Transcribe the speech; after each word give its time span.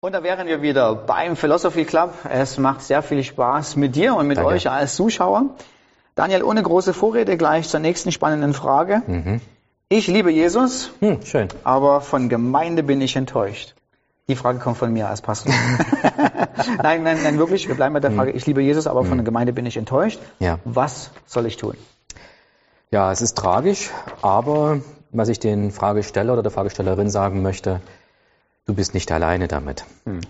Und 0.00 0.12
da 0.12 0.22
wären 0.22 0.46
wir 0.46 0.62
wieder 0.62 0.94
beim 0.94 1.34
Philosophy 1.34 1.84
Club. 1.84 2.14
Es 2.30 2.56
macht 2.56 2.82
sehr 2.82 3.02
viel 3.02 3.24
Spaß 3.24 3.74
mit 3.74 3.96
dir 3.96 4.14
und 4.14 4.28
mit 4.28 4.36
Danke. 4.38 4.52
euch 4.52 4.70
als 4.70 4.94
Zuschauer. 4.94 5.46
Daniel, 6.14 6.44
ohne 6.44 6.62
große 6.62 6.94
Vorrede 6.94 7.36
gleich 7.36 7.68
zur 7.68 7.80
nächsten 7.80 8.12
spannenden 8.12 8.54
Frage. 8.54 9.02
Mhm. 9.08 9.40
Ich 9.88 10.06
liebe 10.06 10.30
Jesus, 10.30 10.92
Hm, 11.00 11.22
schön. 11.24 11.48
aber 11.64 12.00
von 12.00 12.28
Gemeinde 12.28 12.84
bin 12.84 13.00
ich 13.00 13.16
enttäuscht. 13.16 13.74
Die 14.28 14.36
Frage 14.36 14.60
kommt 14.60 14.76
von 14.76 14.92
mir 14.92 15.08
als 15.08 15.20
Pastor. 15.20 15.52
nein, 16.82 17.02
nein, 17.02 17.18
nein, 17.24 17.38
wirklich. 17.38 17.66
Wir 17.66 17.74
bleiben 17.74 17.94
bei 17.94 18.00
der 18.00 18.12
Frage. 18.12 18.30
Ich 18.30 18.46
liebe 18.46 18.62
Jesus, 18.62 18.86
aber 18.86 19.04
von 19.04 19.18
der 19.18 19.24
Gemeinde 19.24 19.52
bin 19.52 19.66
ich 19.66 19.76
enttäuscht. 19.76 20.20
Ja. 20.38 20.60
Was 20.64 21.10
soll 21.26 21.46
ich 21.46 21.56
tun? 21.56 21.74
Ja, 22.92 23.10
es 23.10 23.20
ist 23.20 23.36
tragisch, 23.36 23.90
aber 24.22 24.78
was 25.10 25.28
ich 25.28 25.40
den 25.40 25.72
Fragesteller 25.72 26.34
oder 26.34 26.42
der 26.44 26.52
Fragestellerin 26.52 27.10
sagen 27.10 27.42
möchte, 27.42 27.80
du 28.68 28.74
bist 28.74 28.94
nicht 28.94 29.10
alleine 29.10 29.48
damit. 29.48 29.84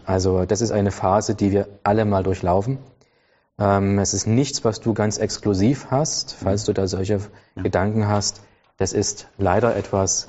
Also 0.07 0.45
das 0.47 0.61
ist 0.63 0.71
eine 0.71 0.93
Phase, 0.93 1.35
die 1.35 1.51
wir 1.51 1.69
alle 1.83 2.05
mal 2.05 2.23
durchlaufen. 2.23 2.79
Ähm, 3.59 3.99
es 3.99 4.15
ist 4.15 4.27
nichts, 4.27 4.65
was 4.65 4.81
du 4.81 4.95
ganz 4.95 5.19
exklusiv 5.19 5.89
hast, 5.91 6.37
falls 6.41 6.65
du 6.65 6.73
da 6.73 6.87
solche 6.87 7.21
Gedanken 7.57 8.07
hast. 8.07 8.41
Das 8.77 8.93
ist 8.93 9.27
leider 9.39 9.75
etwas, 9.75 10.29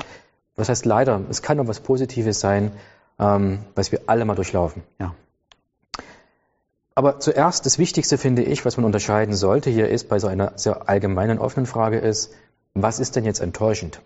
was 0.55 0.69
heißt 0.69 0.85
leider, 0.85 1.21
es 1.29 1.43
kann 1.43 1.59
auch 1.59 1.67
was 1.67 1.81
Positives 1.81 2.39
sein, 2.39 2.71
ähm, 3.19 3.59
was 3.75 3.91
wir 3.91 4.01
alle 4.07 4.25
mal 4.25 4.35
durchlaufen. 4.35 4.81
Ja. 4.99 5.13
Aber 6.95 7.19
zuerst 7.19 7.67
das 7.67 7.77
Wichtigste 7.77 8.17
finde 8.17 8.41
ich, 8.41 8.65
was 8.65 8.75
man 8.75 8.85
unterscheiden 8.85 9.35
sollte 9.35 9.69
hier 9.69 9.87
ist, 9.87 10.09
bei 10.09 10.17
so 10.17 10.27
einer 10.27 10.53
sehr 10.55 10.89
allgemeinen 10.89 11.37
offenen 11.37 11.67
Frage 11.67 11.99
ist, 11.99 12.33
was 12.73 12.99
ist 12.99 13.15
denn 13.15 13.23
jetzt 13.23 13.39
enttäuschend? 13.39 14.01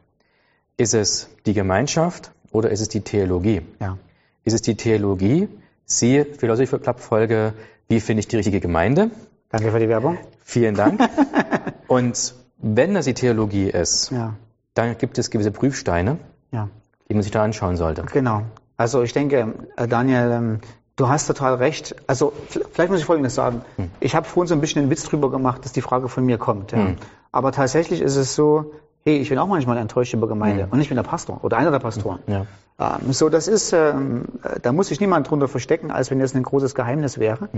Ist 0.76 0.94
es 0.94 1.30
die 1.46 1.54
Gemeinschaft 1.54 2.32
oder 2.54 2.70
ist 2.70 2.80
es 2.80 2.88
die 2.88 3.02
Theologie? 3.02 3.62
Ja. 3.82 3.98
Ist 4.46 4.54
es 4.54 4.62
die 4.62 4.76
Theologie? 4.76 5.50
Siehe 5.86 6.24
Philosophy 6.26 6.78
Club 6.80 7.02
Folge, 7.02 7.54
wie 7.90 8.00
finde 8.00 8.22
ich 8.22 8.28
die 8.30 8.38
richtige 8.38 8.62
Gemeinde? 8.62 9.12
Danke 9.50 9.72
für 9.72 9.80
die 9.80 9.90
Werbung. 9.90 10.18
Vielen 10.44 10.76
Dank. 10.76 11.02
Und 11.88 12.34
wenn 12.58 12.94
das 12.94 13.06
die 13.06 13.14
Theologie 13.14 13.70
ist, 13.70 14.12
Ja. 14.12 14.36
dann 14.74 14.98
gibt 14.98 15.18
es 15.18 15.30
gewisse 15.30 15.52
Prüfsteine, 15.52 16.18
Ja. 16.52 16.70
die 17.10 17.14
man 17.14 17.24
sich 17.24 17.32
da 17.32 17.44
anschauen 17.44 17.76
sollte. 17.76 18.04
Genau. 18.04 18.44
Also 18.78 19.04
ich 19.04 19.14
denke, 19.14 19.54
äh, 19.76 19.88
Daniel, 19.88 20.32
ähm, 20.32 20.60
du 20.96 21.08
hast 21.10 21.28
total 21.28 21.56
recht. 21.56 21.96
Also 22.08 22.34
vielleicht 22.72 22.90
muss 22.90 23.00
ich 23.00 23.06
Folgendes 23.06 23.36
sagen. 23.36 23.62
Ich 24.00 24.16
habe 24.16 24.26
vorhin 24.28 24.48
so 24.48 24.56
ein 24.56 24.62
bisschen 24.62 24.82
einen 24.82 24.90
Witz 24.92 25.04
drüber 25.04 25.30
gemacht, 25.30 25.66
dass 25.66 25.74
die 25.74 25.82
Frage 25.82 26.08
von 26.10 26.26
mir 26.26 26.38
kommt. 26.38 26.72
Ja. 26.72 26.80
Hm. 26.80 26.96
Aber 27.32 27.52
tatsächlich 27.52 28.02
ist 28.02 28.16
es 28.16 28.36
so, 28.36 28.74
hey, 29.04 29.18
ich 29.18 29.30
bin 29.30 29.38
auch 29.38 29.48
manchmal 29.48 29.78
enttäuscht 29.78 30.14
über 30.14 30.28
Gemeinde 30.28 30.68
und 30.72 30.80
ich 30.80 30.88
bin 30.88 30.96
der 30.96 31.04
Pastor 31.04 31.44
oder 31.44 31.58
einer 31.58 31.72
der 31.72 31.80
Pastoren. 31.80 32.20
Ja. 32.28 32.46
Ähm, 32.80 33.14
so, 33.14 33.30
das 33.30 33.48
ist, 33.48 33.74
ähm, 33.74 34.26
äh, 34.44 34.60
da 34.60 34.72
muss 34.72 34.88
sich 34.88 35.00
niemand 35.00 35.30
drunter 35.30 35.48
verstecken, 35.48 35.92
als 35.92 36.10
wenn 36.10 36.20
das 36.20 36.34
ein 36.34 36.44
großes 36.44 36.76
Geheimnis 36.76 37.20
wäre. 37.20 37.50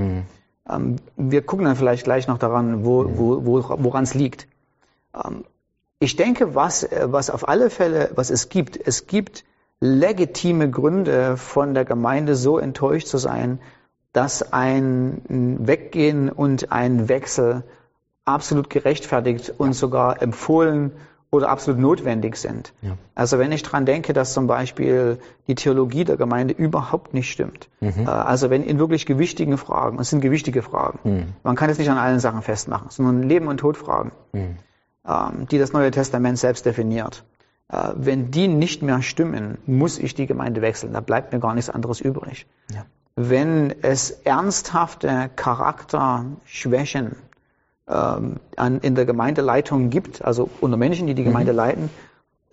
Ähm, 0.69 0.95
wir 1.15 1.41
gucken 1.43 1.65
dann 1.65 1.75
vielleicht 1.75 2.03
gleich 2.03 2.27
noch 2.27 2.37
daran, 2.37 2.85
wo, 2.85 3.05
wo, 3.17 3.45
wo, 3.45 3.63
woran 3.77 4.03
es 4.03 4.13
liegt. 4.13 4.47
Ähm, 5.13 5.45
ich 5.99 6.15
denke, 6.15 6.55
was, 6.55 6.83
äh, 6.83 7.07
was 7.09 7.29
auf 7.29 7.47
alle 7.47 7.69
Fälle, 7.69 8.11
was 8.15 8.30
es 8.30 8.49
gibt, 8.49 8.77
es 8.85 9.07
gibt 9.07 9.45
legitime 9.80 10.69
Gründe 10.69 11.37
von 11.37 11.73
der 11.73 11.85
Gemeinde 11.85 12.35
so 12.35 12.57
enttäuscht 12.57 13.07
zu 13.07 13.17
sein, 13.17 13.59
dass 14.13 14.53
ein 14.53 15.21
Weggehen 15.59 16.30
und 16.30 16.71
ein 16.71 17.09
Wechsel 17.09 17.63
absolut 18.23 18.69
gerechtfertigt 18.69 19.53
und 19.57 19.73
sogar 19.73 20.21
empfohlen 20.21 20.93
oder 21.36 21.50
absolut 21.50 21.80
notwendig 21.80 22.36
sind. 22.38 22.73
Ja. 22.81 22.97
Also 23.14 23.39
wenn 23.39 23.52
ich 23.52 23.64
dran 23.64 23.86
denke, 23.86 24.14
dass 24.14 24.33
zum 24.33 24.47
Beispiel 24.47 25.19
die 25.47 25.55
Theologie 25.55 26.03
der 26.03 26.17
Gemeinde 26.17 26.53
überhaupt 26.53 27.14
nicht 27.14 27.31
stimmt. 27.31 27.69
Äh, 27.81 28.05
Also 28.05 28.50
wenn 28.50 28.64
in 28.64 28.80
wirklich 28.80 29.05
gewichtigen 29.05 29.58
Fragen, 29.58 30.00
es 30.00 30.09
sind 30.09 30.22
gewichtige 30.22 30.61
Fragen, 30.61 31.33
man 31.44 31.55
kann 31.55 31.69
es 31.69 31.77
nicht 31.77 31.89
an 31.89 31.97
allen 31.97 32.19
Sachen 32.19 32.42
festmachen, 32.42 32.88
sondern 32.89 33.23
Leben- 33.30 33.47
und 33.47 33.58
Todfragen, 33.58 34.11
ähm, 34.33 35.47
die 35.52 35.58
das 35.59 35.71
Neue 35.73 35.92
Testament 35.92 36.37
selbst 36.39 36.65
definiert. 36.65 37.23
Äh, 37.71 37.89
Wenn 37.95 38.32
die 38.32 38.48
nicht 38.48 38.82
mehr 38.83 39.02
stimmen, 39.02 39.58
muss 39.65 39.98
ich 39.99 40.14
die 40.15 40.27
Gemeinde 40.27 40.61
wechseln. 40.61 40.93
Da 40.93 40.99
bleibt 41.02 41.33
mir 41.33 41.39
gar 41.39 41.54
nichts 41.55 41.70
anderes 41.70 41.99
übrig. 42.02 42.45
Ja. 42.71 42.86
Wenn 43.15 43.73
es 43.82 44.11
ernsthafte 44.11 45.30
Charakterschwächen 45.36 47.15
ähm, 47.87 48.37
an, 48.55 48.79
in 48.79 48.95
der 48.95 49.05
Gemeindeleitung 49.05 49.89
gibt, 49.89 50.23
also 50.23 50.49
unter 50.61 50.77
Menschen, 50.77 51.07
die 51.07 51.13
die 51.13 51.23
Gemeinde 51.23 51.51
leiten, 51.51 51.89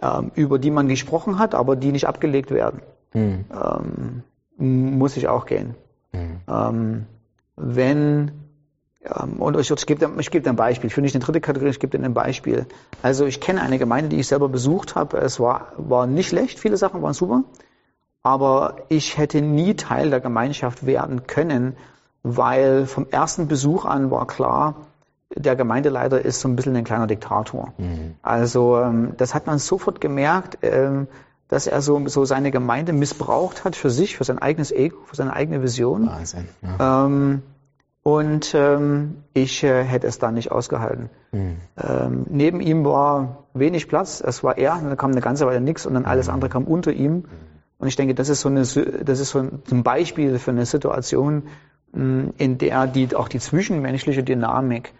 ähm, 0.00 0.31
über 0.34 0.59
die 0.59 0.70
man 0.70 0.88
gesprochen 0.88 1.38
hat, 1.38 1.54
aber 1.54 1.76
die 1.76 1.93
nicht 1.93 2.06
abgelegt 2.06 2.50
werden, 2.50 2.81
Hm. 3.12 3.44
ähm, 4.59 4.98
muss 4.98 5.16
ich 5.16 5.28
auch 5.28 5.47
gehen. 5.47 5.75
Hm. 6.12 6.41
Ähm, 6.48 7.06
wenn, 7.56 8.32
ähm, 9.04 9.41
und 9.41 9.59
ich, 9.59 9.70
ich 9.70 9.87
gebe 9.87 10.00
dir, 10.00 10.10
ich 10.19 10.31
dir 10.31 10.47
ein 10.47 10.56
Beispiel, 10.56 10.88
ich 10.88 10.97
will 10.97 11.03
nicht 11.03 11.15
eine 11.15 11.25
dritte 11.25 11.41
Kategorie, 11.41 11.70
ich 11.70 11.81
gebe 11.81 11.97
dir 11.97 12.04
ein 12.04 12.14
Beispiel. 12.14 12.66
Also 13.03 13.25
ich 13.26 13.41
kenne 13.41 13.62
eine 13.62 13.78
Gemeinde, 13.78 14.10
die 14.10 14.20
ich 14.20 14.26
selber 14.26 14.49
besucht 14.49 14.94
habe, 14.97 15.19
es 15.19 15.41
war, 15.41 15.72
war 15.76 16.06
nicht 16.06 16.28
schlecht, 16.28 16.59
viele 16.59 16.76
Sachen 16.76 17.03
waren 17.03 17.14
super, 17.14 17.44
aber 18.22 18.76
ich 18.88 19.19
hätte 19.19 19.41
nie 19.41 19.75
Teil 19.75 20.10
der 20.10 20.20
Gemeinschaft 20.20 20.87
werden 20.87 21.26
können, 21.26 21.76
weil 22.22 22.87
vom 22.87 23.06
ersten 23.10 23.49
Besuch 23.49 23.84
an 23.84 24.10
war 24.10 24.26
klar, 24.26 24.76
der 25.37 25.56
Gemeindeleiter 25.56 26.25
ist 26.25 26.41
so 26.41 26.48
ein 26.48 26.56
bisschen 26.56 26.76
ein 26.76 26.84
kleiner 26.84 27.06
Diktator. 27.06 27.72
Also 28.22 28.78
ähm, 28.78 29.15
das 29.16 29.34
hat 29.34 29.47
man 29.47 29.59
sofort 29.59 30.00
gemerkt, 30.00 30.59
ähm, 30.62 31.09
dass 31.48 31.66
er 31.66 31.82
so, 31.82 32.09
so 32.09 32.25
seine 32.25 32.50
Gemeinde 32.50 32.93
missbraucht 32.93 33.65
hat 33.65 33.76
für 33.76 33.91
sich, 33.91 34.16
für 34.16 34.25
sein 34.25 34.38
eigenes 34.38 34.72
Ego, 34.72 34.97
für 35.04 35.16
seine 35.16 35.34
eigene 35.34 35.62
Vision. 35.62 36.06
Wahnsinn. 36.06 36.48
Ja. 36.62 37.06
Ähm, 37.06 37.43
und 38.03 38.53
ähm, 38.54 39.19
ich 39.32 39.62
äh, 39.62 39.84
hätte 39.84 40.06
es 40.09 40.19
da 40.19 40.32
nicht 40.32 40.50
ausgehalten. 40.50 41.09
Ähm, 41.32 42.26
neben 42.28 42.60
ihm 42.60 42.84
war 42.84 43.44
wenig 43.54 43.88
Platz, 43.88 44.22
es 44.26 44.43
war 44.43 44.59
er, 44.59 44.81
dann 44.82 44.97
kam 44.97 45.12
eine 45.12 45.20
ganze 45.20 45.47
Weile 45.47 45.60
nichts 45.60 45.87
und 45.87 45.94
dann 45.94 46.04
alles 46.04 46.28
andere 46.28 46.50
kam 46.50 46.64
unter 46.64 46.93
ihm. 46.93 47.25
Und 47.78 47.88
ich 47.88 47.97
denke, 47.97 48.14
das 48.14 48.28
ist 48.28 48.41
so 48.41 48.49
eine, 48.49 48.60
das 48.60 49.20
ist 49.20 49.31
so 49.31 49.38
ein, 49.38 49.82
Beispiel 49.82 50.38
für 50.38 50.50
eine 50.50 50.66
Situation, 50.66 51.44
in 51.93 52.59
der 52.59 52.87
die, 52.87 53.14
auch 53.14 53.28
die 53.28 53.38
zwischenmenschliche 53.38 54.22
Dynamik 54.22 54.93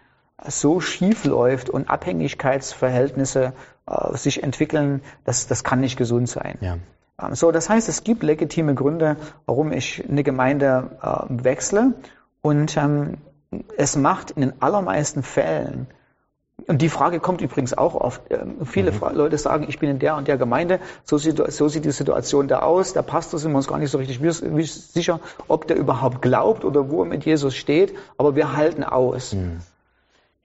so 0.47 0.79
schief 0.79 1.25
läuft 1.25 1.69
und 1.69 1.89
Abhängigkeitsverhältnisse 1.89 3.53
äh, 3.87 4.17
sich 4.17 4.43
entwickeln, 4.43 5.01
das, 5.25 5.47
das 5.47 5.63
kann 5.63 5.79
nicht 5.79 5.97
gesund 5.97 6.29
sein. 6.29 6.57
Ja. 6.61 6.77
Ähm, 7.21 7.35
So, 7.35 7.51
das 7.51 7.69
heißt, 7.69 7.89
es 7.89 8.03
gibt 8.03 8.23
legitime 8.23 8.75
Gründe, 8.75 9.17
warum 9.45 9.71
ich 9.71 10.03
eine 10.09 10.23
Gemeinde 10.23 10.91
äh, 11.01 11.43
wechsle. 11.43 11.93
Und 12.41 12.75
ähm, 12.77 13.17
es 13.77 13.95
macht 13.95 14.31
in 14.31 14.41
den 14.41 14.61
allermeisten 14.61 15.23
Fällen, 15.23 15.87
und 16.67 16.81
die 16.81 16.89
Frage 16.89 17.19
kommt 17.19 17.41
übrigens 17.41 17.73
auch 17.77 17.95
oft, 17.95 18.21
ähm, 18.29 18.65
viele 18.65 18.93
Fra- 18.93 19.11
Leute 19.11 19.37
sagen, 19.37 19.65
ich 19.67 19.79
bin 19.79 19.89
in 19.89 19.99
der 19.99 20.15
und 20.15 20.27
der 20.27 20.37
Gemeinde, 20.37 20.79
so 21.03 21.17
sieht, 21.17 21.41
so 21.51 21.67
sieht 21.67 21.83
die 21.83 21.91
Situation 21.91 22.47
da 22.47 22.59
aus, 22.59 22.93
der 22.93 23.01
Pastor 23.01 23.39
sind 23.39 23.51
wir 23.51 23.57
uns 23.57 23.67
gar 23.67 23.79
nicht 23.79 23.91
so 23.91 23.97
richtig 23.97 24.19
sicher, 24.71 25.19
ob 25.47 25.67
der 25.67 25.77
überhaupt 25.77 26.21
glaubt 26.21 26.63
oder 26.63 26.89
wo 26.89 27.01
er 27.03 27.09
mit 27.09 27.25
Jesus 27.25 27.55
steht, 27.55 27.93
aber 28.17 28.35
wir 28.35 28.55
halten 28.55 28.83
aus. 28.83 29.35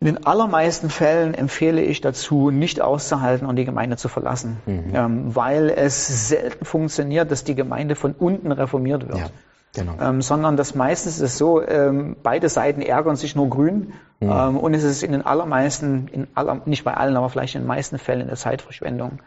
In 0.01 0.07
den 0.07 0.27
allermeisten 0.27 0.91
Fällen 0.91 1.35
empfehle 1.35 1.83
ich 1.83 2.01
dazu, 2.01 2.51
nicht 2.51 2.81
auszuhalten 2.81 3.49
und 3.49 3.57
die 3.57 3.65
Gemeinde 3.65 3.97
zu 3.97 4.09
verlassen, 4.09 4.59
ähm, 4.67 5.35
weil 5.35 5.71
es 5.71 6.29
selten 6.29 6.65
funktioniert, 6.65 7.33
dass 7.33 7.43
die 7.43 7.57
Gemeinde 7.57 7.97
von 7.97 8.13
unten 8.13 8.53
reformiert 8.53 9.09
wird. 9.09 9.19
ja. 9.19 9.27
Genau. 9.75 9.97
Ähm, 10.01 10.23
sondern 10.23 10.57
das 10.57 10.75
meistens 10.75 11.17
ist 11.17 11.23
es 11.23 11.39
so, 11.39 11.63
ähm, 11.63 12.17
beide 12.23 12.49
Seiten 12.49 12.81
ärgern 12.81 13.17
sich 13.17 13.37
nur 13.37 13.51
grün 13.51 13.93
ähm, 14.21 14.57
und 14.57 14.73
es 14.73 14.83
ist 14.83 15.03
in 15.03 15.13
den 15.13 15.27
allermeisten, 15.27 16.09
in 16.09 16.27
aller, 16.35 16.63
nicht 16.65 16.85
bei 16.85 16.95
allen, 16.95 17.17
aber 17.17 17.29
vielleicht 17.29 17.55
in 17.55 17.63
den 17.63 17.67
meisten 17.69 17.99
Fällen 17.99 18.23
eine 18.23 18.37
Zeitverschwendung. 18.37 19.19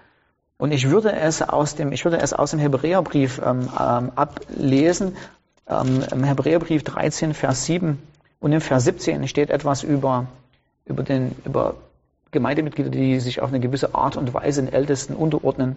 Und 0.57 0.71
ich 0.71 0.89
würde 0.89 1.13
es 1.13 1.41
aus 1.41 1.75
dem, 1.75 1.91
ich 1.91 2.05
würde 2.05 2.17
es 2.17 2.33
aus 2.33 2.51
dem 2.51 2.59
Hebräerbrief 2.59 3.39
ähm, 3.45 3.69
ähm, 3.79 4.11
ablesen, 4.15 5.15
im 5.67 6.23
Hebräerbrief 6.23 6.83
13, 6.83 7.33
Vers 7.33 7.65
7 7.65 8.01
und 8.39 8.51
im 8.51 8.59
Vers 8.59 8.83
17 8.83 9.27
steht 9.29 9.51
etwas 9.51 9.83
über, 9.83 10.25
über 10.85 11.03
den, 11.03 11.35
über 11.45 11.75
Gemeindemitglieder, 12.31 12.89
die 12.89 13.19
sich 13.19 13.41
auf 13.41 13.49
eine 13.49 13.59
gewisse 13.59 13.93
Art 13.93 14.15
und 14.15 14.33
Weise 14.33 14.63
den 14.63 14.73
Ältesten 14.73 15.15
unterordnen. 15.15 15.75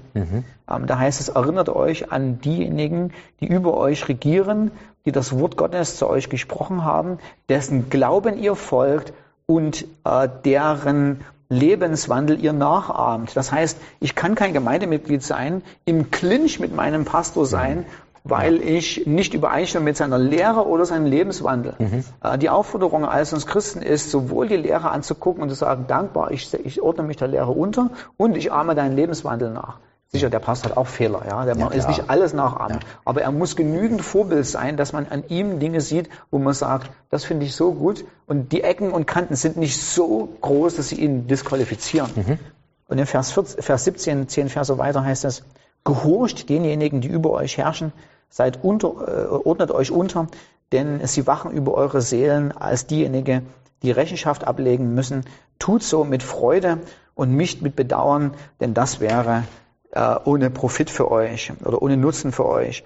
Ähm, 0.71 0.87
da 0.87 0.99
heißt 0.99 1.21
es, 1.21 1.29
erinnert 1.29 1.69
euch 1.69 2.13
an 2.13 2.41
diejenigen, 2.41 3.13
die 3.41 3.47
über 3.47 3.77
euch 3.77 4.09
regieren, 4.09 4.71
die 5.05 5.13
das 5.13 5.37
Wort 5.39 5.57
Gottes 5.57 5.97
zu 5.97 6.09
euch 6.09 6.29
gesprochen 6.31 6.85
haben, 6.85 7.19
dessen 7.49 7.91
Glauben 7.91 8.39
ihr 8.39 8.55
folgt 8.55 9.13
und 9.47 9.85
äh, 10.05 10.29
deren 10.45 11.21
Lebenswandel 11.49 12.43
ihr 12.43 12.53
nachahmt. 12.53 13.37
Das 13.37 13.53
heißt, 13.53 13.79
ich 14.01 14.15
kann 14.15 14.35
kein 14.35 14.53
Gemeindemitglied 14.53 15.23
sein, 15.23 15.63
im 15.85 16.11
Clinch 16.11 16.59
mit 16.59 16.75
meinem 16.75 17.05
Pastor 17.05 17.47
sein, 17.47 17.85
weil 18.25 18.63
ich 18.63 19.07
nicht 19.07 19.35
übereinstimme 19.35 19.85
mit 19.85 19.99
seiner 19.99 20.19
Lehre 20.19 20.67
oder 20.67 20.87
seinem 20.87 21.05
Lebenswandel. 21.05 21.75
Äh, 22.23 22.39
Die 22.39 22.49
Aufforderung 22.49 23.05
als 23.05 23.33
uns 23.35 23.47
Christen 23.47 23.83
ist, 23.83 24.11
sowohl 24.11 24.49
die 24.49 24.57
Lehre 24.57 24.91
anzugucken 24.91 25.43
und 25.43 25.51
zu 25.51 25.55
sagen, 25.55 25.85
dankbar, 25.87 26.31
ich, 26.31 26.53
ich 26.55 26.83
ordne 26.83 27.05
mich 27.05 27.19
der 27.19 27.29
Lehre 27.29 27.51
unter 27.51 27.91
und 28.17 28.37
ich 28.37 28.51
ahme 28.51 28.75
deinen 28.75 28.97
Lebenswandel 28.97 29.51
nach. 29.51 29.79
Sicher, 30.09 30.31
der 30.31 30.39
Pastor 30.39 30.71
hat 30.71 30.79
auch 30.79 30.87
Fehler, 30.87 31.23
ja. 31.29 31.45
Der 31.45 31.57
ja, 31.57 31.69
ist 31.69 31.89
nicht 31.89 32.09
alles 32.09 32.33
nachahmen. 32.33 32.79
Ja. 32.81 32.89
Aber 33.05 33.23
er 33.23 33.33
muss 33.33 33.57
genügend 33.57 34.01
Vorbild 34.01 34.47
sein, 34.47 34.77
dass 34.77 34.93
man 34.93 35.09
an 35.09 35.25
ihm 35.29 35.59
Dinge 35.59 35.81
sieht, 35.81 36.09
wo 36.31 36.39
man 36.39 36.55
sagt, 36.55 36.91
das 37.11 37.25
finde 37.25 37.47
ich 37.47 37.55
so 37.57 37.73
gut. 37.73 38.05
Und 38.27 38.53
die 38.53 38.63
Ecken 38.63 38.93
und 38.93 39.07
Kanten 39.07 39.35
sind 39.35 39.57
nicht 39.57 39.83
so 39.83 40.29
groß, 40.41 40.77
dass 40.77 40.91
sie 40.91 41.01
ihn 41.01 41.27
disqualifizieren. 41.27 42.11
Mhm. 42.15 42.39
Und 42.87 42.99
in 42.99 43.07
Vers, 43.07 43.33
14, 43.33 43.63
Vers 43.63 43.85
17, 43.85 44.29
10 44.29 44.49
Verse 44.51 44.79
weiter 44.79 45.05
heißt 45.05 45.25
es, 45.25 45.43
gehorcht 45.83 46.49
denjenigen, 46.49 47.01
die 47.01 47.09
über 47.09 47.31
euch 47.31 47.59
herrschen, 47.59 47.93
seid 48.35 48.65
unter, 48.65 48.89
äh, 48.89 49.27
ordnet 49.29 49.71
euch 49.71 49.93
unter, 49.93 50.27
denn 50.73 51.07
sie 51.07 51.25
wachen 51.29 51.53
über 51.53 51.75
eure 51.75 52.01
Seelen 52.01 52.51
als 52.51 52.89
diejenigen, 52.89 53.47
die 53.83 53.93
Rechenschaft 53.93 54.45
ablegen 54.45 54.93
müssen. 54.93 55.25
Tut 55.61 55.85
so 55.85 56.03
mit 56.03 56.25
Freude 56.25 56.79
und 57.15 57.37
nicht 57.37 57.63
mit 57.63 57.77
Bedauern, 57.77 58.35
denn 58.59 58.75
das 58.75 58.99
wäre 58.99 59.45
äh, 59.93 60.17
ohne 60.25 60.51
Profit 60.51 60.91
für 60.91 61.13
euch 61.13 61.53
oder 61.65 61.81
ohne 61.81 61.97
Nutzen 61.97 62.33
für 62.33 62.47
euch. 62.47 62.83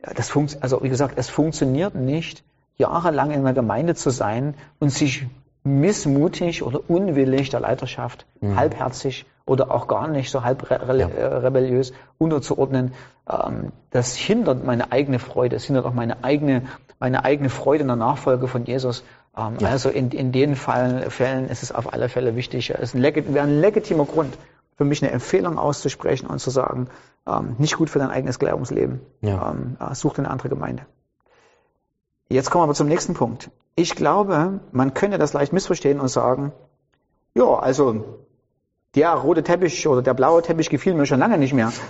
Das 0.00 0.30
funkt, 0.30 0.58
also 0.62 0.82
wie 0.82 0.88
gesagt, 0.88 1.14
es 1.16 1.30
funktioniert 1.30 1.94
nicht, 1.94 2.42
jahrelang 2.76 3.30
in 3.30 3.40
einer 3.40 3.52
Gemeinde 3.52 3.94
zu 3.94 4.10
sein 4.10 4.54
und 4.80 4.90
sich 4.90 5.26
missmutig 5.62 6.64
oder 6.64 6.80
unwillig 6.90 7.50
der 7.50 7.60
Leiterschaft, 7.60 8.26
mhm. 8.40 8.56
halbherzig 8.56 9.26
oder 9.48 9.70
auch 9.70 9.88
gar 9.88 10.08
nicht 10.08 10.30
so 10.30 10.44
halb 10.44 10.70
re 10.70 10.98
ja. 10.98 11.08
Äh, 11.08 11.24
rebelliös 11.36 11.92
unterzuordnen. 12.18 12.92
Ähm, 13.28 13.72
das 13.90 14.14
hindert 14.14 14.64
meine 14.64 14.92
eigene 14.92 15.18
Freude, 15.18 15.56
es 15.56 15.64
hindert 15.64 15.86
auch 15.86 15.94
meine 15.94 16.22
eigene, 16.24 16.62
meine 16.98 17.24
eigene 17.24 17.48
Freude 17.48 17.82
in 17.82 17.88
der 17.88 17.96
Nachfolge 17.96 18.48
von 18.48 18.64
Jesus. 18.64 19.04
Ähm, 19.36 19.56
ja. 19.60 19.68
Also 19.68 19.88
in, 19.88 20.10
in 20.10 20.32
den 20.32 20.56
Fällen, 20.56 21.10
Fällen 21.10 21.48
ist 21.48 21.62
es 21.62 21.72
auf 21.72 21.92
alle 21.92 22.08
Fälle 22.08 22.36
wichtig. 22.36 22.70
Es 22.70 22.94
ist 22.94 22.94
ein, 22.94 23.02
wäre 23.02 23.46
ein 23.46 23.60
legitimer 23.60 24.04
Grund, 24.04 24.36
für 24.76 24.84
mich 24.84 25.02
eine 25.02 25.12
Empfehlung 25.12 25.58
auszusprechen 25.58 26.26
und 26.26 26.38
zu 26.38 26.50
sagen, 26.50 26.88
ähm, 27.26 27.56
nicht 27.58 27.76
gut 27.76 27.90
für 27.90 27.98
dein 27.98 28.10
eigenes 28.10 28.38
Glaubensleben. 28.38 29.00
Ja. 29.20 29.50
Ähm, 29.50 29.76
äh, 29.80 29.94
such 29.94 30.18
eine 30.18 30.30
andere 30.30 30.48
Gemeinde. 30.48 30.84
Jetzt 32.28 32.50
kommen 32.50 32.60
wir 32.60 32.64
aber 32.64 32.74
zum 32.74 32.88
nächsten 32.88 33.14
Punkt. 33.14 33.50
Ich 33.74 33.94
glaube, 33.94 34.60
man 34.72 34.92
könnte 34.92 35.18
das 35.18 35.32
leicht 35.32 35.52
missverstehen 35.52 36.00
und 36.00 36.08
sagen, 36.08 36.52
ja, 37.34 37.44
also 37.44 38.26
der 38.94 39.12
rote 39.12 39.42
Teppich 39.42 39.86
oder 39.86 40.02
der 40.02 40.14
blaue 40.14 40.42
Teppich 40.42 40.70
gefiel 40.70 40.94
mir 40.94 41.06
schon 41.06 41.20
lange 41.20 41.38
nicht 41.38 41.52
mehr. 41.52 41.72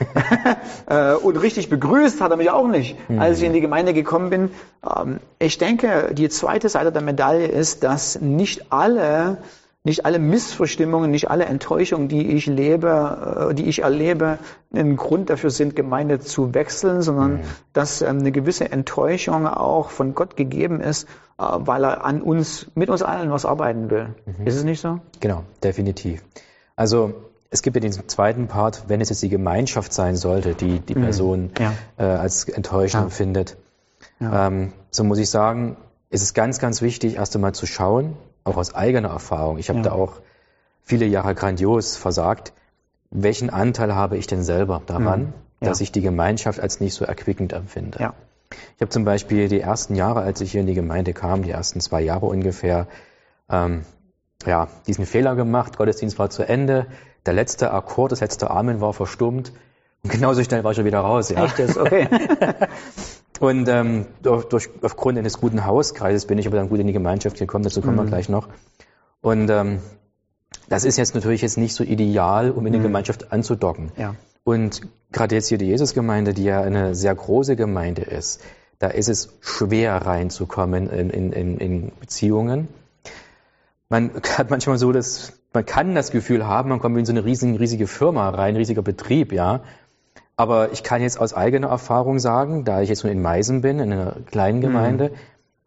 Äh, 0.87 1.15
und 1.15 1.37
richtig 1.37 1.69
begrüßt 1.69 2.23
hat 2.23 2.31
er 2.31 2.39
mich 2.39 2.49
auch 2.51 2.67
nicht, 2.67 2.97
als 3.19 3.39
ich 3.39 3.45
in 3.45 3.53
die 3.53 3.61
Gemeinde 3.61 3.93
gekommen 3.93 4.31
bin. 4.31 4.51
Ähm, 4.83 5.21
ich 5.39 5.59
denke, 5.59 6.15
die 6.15 6.31
zweite 6.31 6.71
Seite 6.71 6.93
der 6.93 7.03
Medaille 7.03 7.47
ist, 7.47 7.85
dass 7.85 8.19
nicht 8.19 8.73
alle 8.73 9.37
nicht 9.85 10.05
alle 10.05 10.19
Missverstimmungen, 10.19 11.11
nicht 11.11 11.31
alle 11.31 11.47
Enttäuschungen, 11.47 12.09
die 12.09 12.33
ich 12.33 12.47
lebe, 12.47 13.49
äh, 13.51 13.55
die 13.55 13.65
ich 13.65 13.83
erlebe, 13.83 14.39
ein 14.73 14.97
Grund 14.97 15.31
dafür 15.31 15.51
sind, 15.51 15.77
Gemeinde 15.77 16.21
zu 16.21 16.53
wechseln, 16.55 17.01
sondern 17.01 17.33
mhm. 17.33 17.41
dass 17.73 18.03
ähm, 18.03 18.19
eine 18.19 18.33
gewisse 18.33 18.71
Enttäuschung 18.71 19.47
auch 19.47 19.91
von 19.91 20.15
Gott 20.15 20.37
gegeben 20.37 20.81
ist, 20.81 21.05
äh, 21.39 21.43
weil 21.43 21.85
er 21.85 22.05
an 22.05 22.23
uns, 22.23 22.67
mit 22.75 22.91
uns 22.91 23.03
allen 23.03 23.31
was 23.31 23.47
arbeiten 23.47 23.91
will. 23.91 24.15
Mhm. 24.27 24.47
Ist 24.47 24.57
es 24.57 24.65
nicht 24.65 24.81
so? 24.81 25.01
Genau, 25.21 25.45
definitiv. 25.63 26.23
Also 26.79 27.13
es 27.51 27.63
gibt 27.63 27.75
ja 27.75 27.81
den 27.81 27.93
zweiten 27.93 28.47
Part, 28.47 28.85
wenn 28.87 29.01
es 29.01 29.09
jetzt 29.09 29.21
die 29.21 29.29
Gemeinschaft 29.29 29.93
sein 29.93 30.15
sollte, 30.15 30.55
die 30.55 30.79
die 30.79 30.95
mhm. 30.95 31.03
Person 31.03 31.51
ja. 31.59 31.73
äh, 31.97 32.05
als 32.05 32.49
enttäuschend 32.49 33.05
ja. 33.05 33.11
findet. 33.11 33.57
Ja. 34.21 34.47
Ähm, 34.47 34.73
so 34.93 35.03
muss 35.03 35.19
ich 35.19 35.29
sagen, 35.29 35.77
ist 36.09 36.23
es 36.23 36.35
ganz, 36.35 36.61
ganz 36.61 36.81
wichtig, 36.81 37.17
erst 37.17 37.35
einmal 37.35 37.53
zu 37.53 37.67
schauen, 37.67 38.17
auch 38.45 38.57
aus 38.57 38.77
eigener 38.77 39.09
Erfahrung. 39.09 39.59
Ich 39.59 39.71
habe 39.71 39.81
ja. 39.81 39.87
da 39.87 39.93
auch 39.93 40.21
viele 40.85 41.05
Jahre 41.07 41.35
grandios 41.35 41.97
versagt. 41.97 42.53
Welchen 43.11 43.51
Anteil 43.51 43.97
habe 43.97 44.17
ich 44.17 44.29
denn 44.29 44.45
selber 44.45 44.81
daran, 44.87 45.21
mhm. 45.21 45.33
ja. 45.63 45.69
dass 45.71 45.81
ich 45.81 45.91
die 45.91 46.03
Gemeinschaft 46.03 46.61
als 46.61 46.79
nicht 46.79 46.95
so 46.95 47.05
erquickend 47.05 47.55
empfinde? 47.55 47.99
Ja. 47.99 48.15
Ich 48.77 48.81
habe 48.81 48.91
zum 48.91 49.05
Beispiel 49.05 49.49
die 49.49 49.61
ersten 49.61 49.97
Jahre, 49.97 50.21
als 50.21 50.41
ich 50.43 50.53
hier 50.53 50.61
in 50.61 50.69
die 50.69 50.75
Gemeinde 50.75 51.13
kam, 51.13 51.43
die 51.43 51.51
ersten 51.51 51.81
zwei 51.81 52.03
Jahre 52.03 52.27
ungefähr, 52.27 52.87
ähm, 53.51 53.83
ja, 54.47 54.69
diesen 54.87 55.07
Fehler 55.07 55.35
gemacht. 55.35 55.77
Gottesdienst 55.77 56.19
war 56.19 56.31
zu 56.31 56.49
Ende. 56.49 56.87
Der 57.27 57.35
letzte 57.35 57.73
Akkord, 57.73 58.13
das 58.13 58.21
letzte 58.21 58.51
Amen 58.51 58.81
war 58.81 58.93
verstummt. 58.93 59.53
Und 60.03 60.13
genauso 60.13 60.43
schnell 60.43 60.65
war 60.65 60.71
ich 60.71 60.77
schon 60.77 60.85
wieder 60.85 61.01
raus. 61.01 61.29
Ja. 61.31 61.45
Echt? 61.45 61.77
Okay. 61.77 62.09
Und 63.41 63.69
ähm, 63.69 64.07
durch, 64.23 64.69
aufgrund 64.83 65.19
eines 65.19 65.39
guten 65.39 65.65
Hauskreises 65.65 66.27
bin 66.27 66.39
ich 66.39 66.47
aber 66.47 66.57
dann 66.57 66.69
gut 66.69 66.81
in 66.81 66.87
die 66.87 66.93
Gemeinschaft 66.93 67.39
gekommen, 67.39 67.63
dazu 67.63 67.81
kommen 67.81 67.95
mhm. 67.95 68.01
wir 68.01 68.07
gleich 68.07 68.29
noch. 68.29 68.49
Und 69.21 69.49
ähm, 69.51 69.81
das 70.69 70.85
ist 70.85 70.97
jetzt 70.97 71.15
natürlich 71.15 71.43
jetzt 71.43 71.57
nicht 71.57 71.75
so 71.75 71.85
ideal, 71.85 72.51
um 72.51 72.67
in 72.67 72.73
die 72.73 72.79
mhm. 72.79 72.85
Gemeinschaft 72.85 73.33
anzudocken. 73.33 73.93
Ja. 73.97 74.15
Und 74.45 74.83
gerade 75.13 75.35
jetzt 75.35 75.49
hier 75.49 75.59
die 75.59 75.67
Jesusgemeinde, 75.67 76.35
die 76.35 76.45
ja 76.45 76.63
eine 76.63 76.95
sehr 76.95 77.15
große 77.15 77.55
Gemeinde 77.55 78.03
ist, 78.03 78.41
da 78.79 78.89
ist 78.89 79.09
es 79.09 79.37
schwer 79.41 79.95
reinzukommen 79.95 80.89
in, 80.89 81.11
in, 81.11 81.33
in, 81.33 81.59
in 81.59 81.93
Beziehungen. 82.01 82.69
Man 83.89 84.13
hat 84.37 84.51
manchmal 84.51 84.79
so, 84.79 84.93
dass 84.93 85.33
man 85.53 85.65
kann 85.65 85.95
das 85.95 86.11
Gefühl 86.11 86.47
haben, 86.47 86.69
man 86.69 86.81
kommt 86.81 86.97
in 86.99 87.05
so 87.05 87.13
eine 87.13 87.25
riesige, 87.25 87.59
riesige 87.59 87.87
Firma 87.87 88.29
rein, 88.29 88.57
riesiger 88.57 88.83
Betrieb, 88.83 89.33
ja. 89.33 89.61
Aber 90.37 90.73
ich 90.73 90.85
kann 90.85 91.03
jetzt 91.03 91.19
aus 91.19 91.35
eigener 91.35 91.69
Erfahrung 91.69 92.21
sagen, 92.21 92.65
da 92.65 92.81
ich 92.81 92.89
jetzt 92.89 93.03
nur 93.03 93.13
in 93.13 93.21
Meisen 93.21 93.61
bin, 93.61 93.81
in 93.81 93.93
einer 93.93 94.17
kleinen 94.27 94.61
Gemeinde, 94.61 95.11
mhm. 95.11 95.15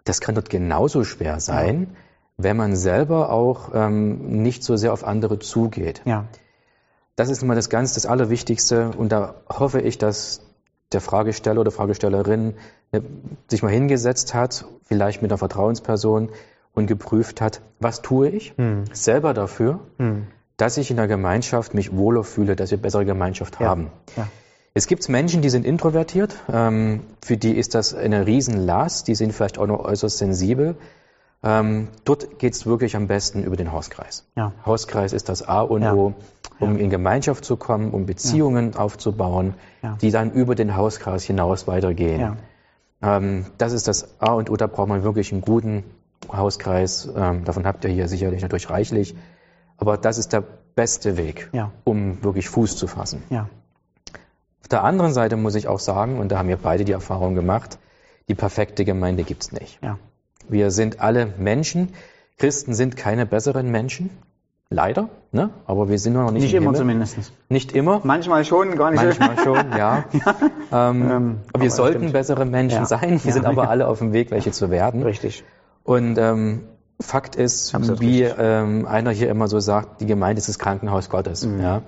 das 0.05 0.21
kann 0.21 0.35
dort 0.35 0.49
genauso 0.49 1.03
schwer 1.03 1.41
sein, 1.41 1.87
ja. 1.89 1.97
wenn 2.37 2.57
man 2.57 2.75
selber 2.75 3.31
auch 3.31 3.71
ähm, 3.73 4.41
nicht 4.43 4.63
so 4.63 4.77
sehr 4.77 4.93
auf 4.93 5.03
andere 5.03 5.39
zugeht. 5.39 6.01
Ja. 6.05 6.25
Das 7.17 7.29
ist 7.29 7.43
immer 7.43 7.55
das 7.55 7.69
ganz, 7.69 7.93
das 7.93 8.05
Allerwichtigste. 8.05 8.91
Und 8.97 9.11
da 9.11 9.35
hoffe 9.49 9.81
ich, 9.81 9.97
dass 9.97 10.41
der 10.93 11.01
Fragesteller 11.01 11.61
oder 11.61 11.71
Fragestellerin 11.71 12.55
ne, 12.91 13.03
sich 13.47 13.63
mal 13.63 13.71
hingesetzt 13.71 14.33
hat, 14.33 14.65
vielleicht 14.83 15.21
mit 15.21 15.31
einer 15.31 15.37
Vertrauensperson 15.37 16.29
und 16.73 16.87
geprüft 16.87 17.41
hat, 17.41 17.61
was 17.79 18.01
tue 18.01 18.29
ich 18.29 18.57
mhm. 18.57 18.85
selber 18.91 19.33
dafür, 19.33 19.79
mhm. 19.97 20.27
dass 20.57 20.77
ich 20.77 20.91
in 20.91 20.97
der 20.97 21.07
Gemeinschaft 21.07 21.73
mich 21.73 21.95
wohler 21.95 22.23
fühle, 22.23 22.55
dass 22.55 22.71
wir 22.71 22.77
bessere 22.77 23.05
Gemeinschaft 23.05 23.59
ja. 23.59 23.67
haben. 23.67 23.91
Ja. 24.15 24.27
Es 24.73 24.87
gibt 24.87 25.07
Menschen, 25.09 25.41
die 25.41 25.49
sind 25.49 25.65
introvertiert, 25.65 26.33
ähm, 26.51 27.01
für 27.21 27.35
die 27.35 27.57
ist 27.57 27.75
das 27.75 27.93
eine 27.93 28.25
Riesenlast, 28.25 29.07
die 29.07 29.15
sind 29.15 29.33
vielleicht 29.33 29.57
auch 29.57 29.67
noch 29.67 29.83
äußerst 29.83 30.17
sensibel. 30.17 30.75
Ähm, 31.43 31.89
dort 32.05 32.39
geht 32.39 32.53
es 32.53 32.65
wirklich 32.65 32.95
am 32.95 33.07
besten 33.07 33.43
über 33.43 33.57
den 33.57 33.71
Hauskreis. 33.71 34.25
Ja. 34.37 34.53
Hauskreis 34.65 35.11
ist 35.11 35.27
das 35.27 35.45
A 35.47 35.61
und. 35.61 35.83
O, 35.83 36.13
um 36.61 36.77
in 36.77 36.89
Gemeinschaft 36.89 37.43
zu 37.43 37.57
kommen, 37.57 37.91
um 37.91 38.05
Beziehungen 38.05 38.75
aufzubauen, 38.75 39.55
die 40.01 40.11
dann 40.11 40.31
über 40.31 40.55
den 40.55 40.75
Hauskreis 40.75 41.23
hinaus 41.23 41.67
weitergehen. 41.67 42.37
Ähm, 43.01 43.45
das 43.57 43.73
ist 43.73 43.87
das 43.87 44.21
A 44.21 44.33
und 44.33 44.49
O, 44.49 44.55
da 44.55 44.67
braucht 44.67 44.87
man 44.87 45.03
wirklich 45.03 45.31
einen 45.31 45.41
guten 45.41 45.83
Hauskreis. 46.31 47.09
Ähm, 47.15 47.43
davon 47.45 47.65
habt 47.65 47.83
ihr 47.85 47.91
hier 47.91 48.07
sicherlich 48.07 48.41
natürlich 48.41 48.69
reichlich. 48.69 49.15
Aber 49.77 49.97
das 49.97 50.17
ist 50.17 50.33
der 50.33 50.43
beste 50.75 51.17
Weg, 51.17 51.49
um 51.83 52.23
wirklich 52.23 52.49
Fuß 52.49 52.77
zu 52.77 52.87
fassen. 52.87 53.23
Ja. 53.29 53.49
Auf 54.61 54.67
der 54.69 54.83
anderen 54.83 55.13
Seite 55.13 55.37
muss 55.37 55.55
ich 55.55 55.67
auch 55.67 55.79
sagen, 55.79 56.19
und 56.19 56.31
da 56.31 56.37
haben 56.37 56.49
wir 56.49 56.57
beide 56.57 56.85
die 56.85 56.91
Erfahrung 56.91 57.35
gemacht, 57.35 57.79
die 58.29 58.35
perfekte 58.35 58.85
Gemeinde 58.85 59.23
gibt's 59.23 59.51
nicht. 59.51 59.79
Ja. 59.81 59.97
Wir 60.47 60.71
sind 60.71 61.01
alle 61.01 61.25
Menschen. 61.25 61.89
Christen 62.37 62.73
sind 62.73 62.95
keine 62.95 63.25
besseren 63.25 63.71
Menschen. 63.71 64.09
Leider, 64.73 65.09
ne? 65.33 65.49
aber 65.65 65.89
wir 65.89 65.99
sind 65.99 66.13
noch 66.13 66.31
nicht. 66.31 66.43
Nicht 66.43 66.53
immer 66.53 66.67
Himmel. 66.67 66.77
zumindest. 66.77 67.33
Nicht 67.49 67.73
immer. 67.73 67.99
Manchmal 68.05 68.45
schon, 68.45 68.77
gar 68.77 68.91
nicht. 68.91 69.03
Manchmal 69.03 69.37
schon, 69.43 69.71
ja. 69.77 70.05
ja. 70.13 70.35
Ähm, 70.89 71.11
ähm, 71.11 71.39
wir 71.57 71.69
sollten 71.69 71.97
stimmt. 71.97 72.13
bessere 72.13 72.45
Menschen 72.45 72.79
ja. 72.79 72.85
sein. 72.85 73.21
Wir 73.21 73.27
ja. 73.27 73.31
sind 73.33 73.45
aber 73.45 73.69
alle 73.69 73.85
auf 73.87 73.99
dem 73.99 74.13
Weg, 74.13 74.31
welche 74.31 74.51
zu 74.51 74.71
werden. 74.71 75.03
Richtig. 75.03 75.43
Und 75.83 76.17
ähm, 76.17 76.63
Fakt 76.99 77.35
ist, 77.35 77.73
Absolut 77.73 77.99
wie 78.01 78.23
ähm, 78.23 78.85
einer 78.85 79.11
hier 79.11 79.29
immer 79.29 79.47
so 79.47 79.59
sagt, 79.59 80.01
die 80.01 80.05
Gemeinde 80.05 80.39
ist 80.39 80.49
das 80.49 80.59
Krankenhaus 80.59 81.09
Gottes. 81.09 81.45
Mhm. 81.45 81.61
Ja? 81.61 81.81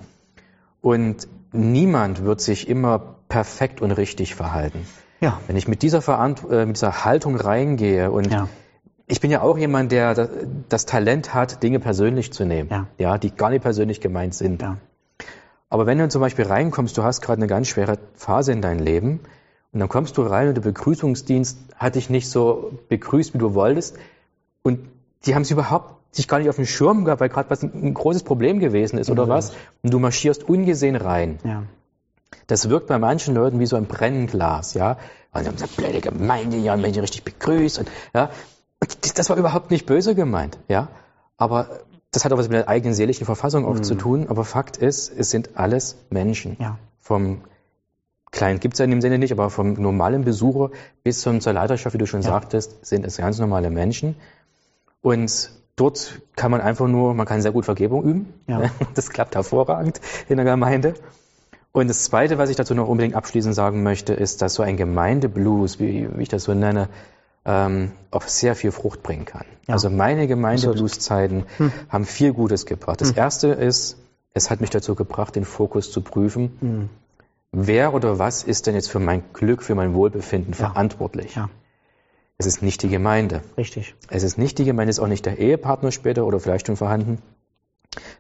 Und 0.82 1.28
niemand 1.52 2.24
wird 2.24 2.42
sich 2.42 2.68
immer 2.68 3.16
perfekt 3.30 3.82
und 3.82 3.92
richtig 3.92 4.36
verhalten. 4.36 4.86
Ja. 5.22 5.40
Wenn 5.48 5.56
ich 5.56 5.68
mit 5.68 5.82
dieser, 5.82 6.02
Verant 6.02 6.44
äh, 6.50 6.66
mit 6.66 6.76
dieser 6.76 7.06
Haltung 7.06 7.36
reingehe 7.36 8.12
und 8.12 8.32
ja. 8.32 8.50
ich 9.08 9.22
bin 9.22 9.32
ja 9.32 9.42
auch 9.42 9.58
jemand, 9.58 9.92
der 9.92 10.30
das 10.68 10.86
Talent 10.86 11.34
hat, 11.34 11.64
Dinge 11.64 11.80
persönlich 11.80 12.34
zu 12.34 12.46
nehmen, 12.46 12.70
ja, 12.70 12.88
ja 12.98 13.18
die 13.18 13.34
gar 13.34 13.50
nicht 13.50 13.62
persönlich 13.62 14.02
gemeint 14.02 14.34
sind. 14.36 14.62
Ja. 14.62 14.78
Aber 15.70 15.86
wenn 15.86 15.98
du 15.98 16.08
zum 16.10 16.22
Beispiel 16.22 16.46
reinkommst, 16.46 16.98
du 16.98 17.04
hast 17.04 17.22
gerade 17.22 17.40
eine 17.40 17.48
ganz 17.48 17.68
schwere 17.70 17.98
Phase 18.16 18.52
in 18.52 18.62
deinem 18.62 18.84
Leben 18.84 19.22
und 19.74 19.80
dann 19.80 19.90
kommst 19.90 20.18
du 20.18 20.22
rein 20.22 20.48
und 20.48 20.56
der 20.56 20.62
Begrüßungsdienst 20.62 21.58
hat 21.76 21.96
dich 21.96 22.10
nicht 22.10 22.30
so 22.30 22.72
begrüßt, 22.90 23.34
wie 23.34 23.40
du 23.40 23.54
wolltest 23.54 23.98
und 24.62 24.80
die 25.26 25.36
haben 25.36 25.42
es 25.42 25.52
überhaupt 25.52 25.94
sich 26.16 26.28
gar 26.28 26.40
nicht 26.40 26.50
auf 26.50 26.58
den 26.58 26.68
Schirm 26.68 27.06
gehabt, 27.06 27.22
weil 27.22 27.30
gerade 27.30 27.50
was 27.50 27.64
ein, 27.64 27.94
großes 27.94 28.24
Problem 28.24 28.60
gewesen 28.60 29.00
ist 29.00 29.10
oder 29.10 29.26
mhm. 29.26 29.30
was. 29.30 29.54
Und 29.82 29.92
du 29.92 30.00
marschierst 30.00 30.48
ungesehen 30.48 30.96
rein. 30.96 31.40
Ja. 31.44 31.64
Das 32.46 32.70
wirkt 32.70 32.88
bei 32.88 33.00
manchen 33.00 33.34
Leuten 33.34 33.60
wie 33.60 33.66
so 33.66 33.76
ein 33.76 33.86
Brennglas, 33.86 34.76
ja. 34.76 34.98
Und 35.34 35.48
haben 35.48 35.56
gesagt, 35.56 35.76
blöde 35.76 36.02
Gemeinde, 36.02 36.58
ja, 36.58 36.80
wenn 36.80 36.94
die 36.94 37.00
richtig 37.00 37.24
begrüßt 37.24 37.80
und, 37.80 37.90
ja. 38.14 38.30
Und 38.80 39.18
das 39.18 39.30
war 39.30 39.38
überhaupt 39.38 39.72
nicht 39.72 39.88
böse 39.88 40.14
gemeint, 40.14 40.60
ja. 40.68 40.90
Aber 41.38 41.80
das 42.12 42.26
hat 42.26 42.32
auch 42.32 42.38
was 42.38 42.48
mit 42.48 42.58
der 42.58 42.70
eigenen 42.70 42.94
seelischen 42.94 43.26
Verfassung 43.26 43.66
auch 43.66 43.74
mhm. 43.74 43.84
zu 43.84 43.96
tun. 43.96 44.28
Aber 44.30 44.44
Fakt 44.44 44.78
ist, 44.78 45.12
es 45.18 45.32
sind 45.32 45.52
alles 45.56 45.98
Menschen. 46.12 46.58
Ja. 46.60 46.78
vom 47.00 47.42
Klein 48.34 48.60
gibt 48.60 48.74
es 48.74 48.80
ja 48.80 48.86
in 48.86 48.92
dem 48.92 49.00
Sinne 49.00 49.20
nicht, 49.20 49.32
aber 49.32 49.52
vom 49.52 49.74
normalen 49.74 50.26
Besucher 50.26 50.72
bis 51.04 51.22
zum, 51.22 51.40
zur 51.40 51.54
Leiterschaft, 51.54 51.94
wie 51.94 52.00
du 52.00 52.08
schon 52.08 52.22
ja. 52.22 52.30
sagtest, 52.32 52.84
sind 52.84 53.06
es 53.06 53.18
ganz 53.18 53.38
normale 53.38 53.70
Menschen. 53.70 54.16
Und 55.02 55.52
dort 55.76 56.20
kann 56.36 56.50
man 56.50 56.60
einfach 56.60 56.88
nur, 56.88 57.14
man 57.14 57.28
kann 57.28 57.44
sehr 57.44 57.52
gut 57.52 57.66
Vergebung 57.66 58.04
üben. 58.04 58.34
Ja. 58.48 58.64
Das 58.96 59.12
klappt 59.12 59.36
hervorragend 59.36 60.02
in 60.28 60.38
der 60.38 60.46
Gemeinde. 60.46 60.96
Und 61.72 61.88
das 61.88 62.06
Zweite, 62.06 62.40
was 62.40 62.50
ich 62.50 62.56
dazu 62.56 62.74
noch 62.74 62.88
unbedingt 62.88 63.16
abschließend 63.16 63.54
sagen 63.54 63.84
möchte, 63.84 64.14
ist, 64.14 64.42
dass 64.42 64.56
so 64.56 64.64
ein 64.64 64.78
Gemeindeblues, 64.78 65.80
wie, 65.80 66.10
wie 66.16 66.24
ich 66.24 66.30
das 66.30 66.44
so 66.44 66.56
nenne, 66.56 66.90
ähm, 67.46 67.92
auch 68.10 68.24
sehr 68.24 68.56
viel 68.56 68.72
Frucht 68.72 69.04
bringen 69.04 69.26
kann. 69.26 69.46
Ja. 69.68 69.76
Also 69.76 69.92
meine 69.92 70.28
Gemeindeblueszeiten 70.28 71.46
hm. 71.58 71.72
haben 71.90 72.06
viel 72.06 72.34
Gutes 72.34 72.66
gebracht. 72.66 73.00
Das 73.00 73.10
hm. 73.10 73.18
Erste 73.18 73.48
ist, 73.50 73.98
es 74.34 74.50
hat 74.50 74.60
mich 74.60 74.72
dazu 74.72 74.96
gebracht, 74.96 75.36
den 75.36 75.46
Fokus 75.46 75.92
zu 75.92 76.02
prüfen. 76.02 76.58
Hm. 76.60 76.90
Wer 77.56 77.94
oder 77.94 78.18
was 78.18 78.42
ist 78.44 78.66
denn 78.66 78.74
jetzt 78.74 78.90
für 78.90 79.00
mein 79.00 79.24
Glück, 79.32 79.62
für 79.62 79.76
mein 79.76 79.94
Wohlbefinden 79.94 80.54
ja. 80.54 80.58
verantwortlich? 80.58 81.36
Ja. 81.36 81.50
Es 82.40 82.48
ist 82.48 82.64
nicht 82.64 82.82
die 82.82 82.90
Gemeinde. 82.90 83.42
Richtig. 83.58 83.96
Es 84.10 84.24
ist 84.24 84.40
nicht 84.40 84.58
die 84.58 84.66
Gemeinde, 84.66 84.90
es 84.90 84.98
ist 84.98 85.04
auch 85.04 85.08
nicht 85.08 85.28
der 85.28 85.38
Ehepartner 85.38 85.92
später 85.92 86.26
oder 86.26 86.40
vielleicht 86.40 86.66
schon 86.66 86.78
vorhanden, 86.78 87.20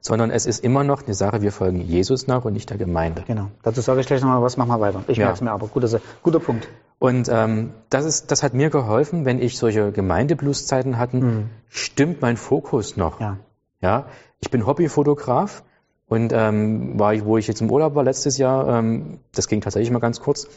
sondern 0.01 0.29
es 0.29 0.45
ist 0.45 0.63
immer 0.63 0.83
noch 0.83 1.03
eine 1.03 1.15
Sache, 1.15 1.41
wir 1.41 1.51
folgen 1.51 1.81
Jesus 1.81 2.27
nach 2.27 2.45
und 2.45 2.53
nicht 2.53 2.69
der 2.69 2.77
Gemeinde. 2.77 3.23
Genau. 3.25 3.49
Dazu 3.63 3.81
sage 3.81 4.01
ich 4.01 4.05
gleich 4.05 4.21
nochmal 4.21 4.43
was, 4.43 4.55
mach 4.55 4.67
mal 4.67 4.79
weiter. 4.79 5.03
Ich 5.07 5.17
ja. 5.17 5.25
merke 5.25 5.37
es 5.37 5.41
mir 5.41 5.51
aber. 5.51 5.67
Guter, 5.67 5.99
guter 6.21 6.39
Punkt. 6.39 6.67
Und 6.99 7.27
ähm, 7.27 7.73
das, 7.89 8.05
ist, 8.05 8.29
das 8.29 8.43
hat 8.43 8.53
mir 8.53 8.69
geholfen, 8.69 9.25
wenn 9.25 9.41
ich 9.41 9.57
solche 9.57 9.91
Gemeindeblueszeiten 9.91 10.99
hatten, 10.99 11.19
mhm. 11.19 11.49
stimmt 11.69 12.21
mein 12.21 12.37
Fokus 12.37 12.97
noch. 12.97 13.19
Ja. 13.19 13.37
ja. 13.81 14.05
Ich 14.39 14.51
bin 14.51 14.67
Hobbyfotograf 14.67 15.63
und 16.13 16.31
ähm, 16.31 16.99
war 16.99 17.15
ich, 17.15 17.25
wo 17.25 17.39
ich 17.39 17.47
jetzt 17.47 17.61
im 17.61 17.71
Urlaub 17.71 17.95
war 17.95 18.03
letztes 18.03 18.37
Jahr, 18.37 18.67
ähm, 18.77 19.17
das 19.33 19.47
ging 19.47 19.61
tatsächlich 19.61 19.89
mal 19.89 19.97
ganz 19.97 20.21
kurz, 20.21 20.47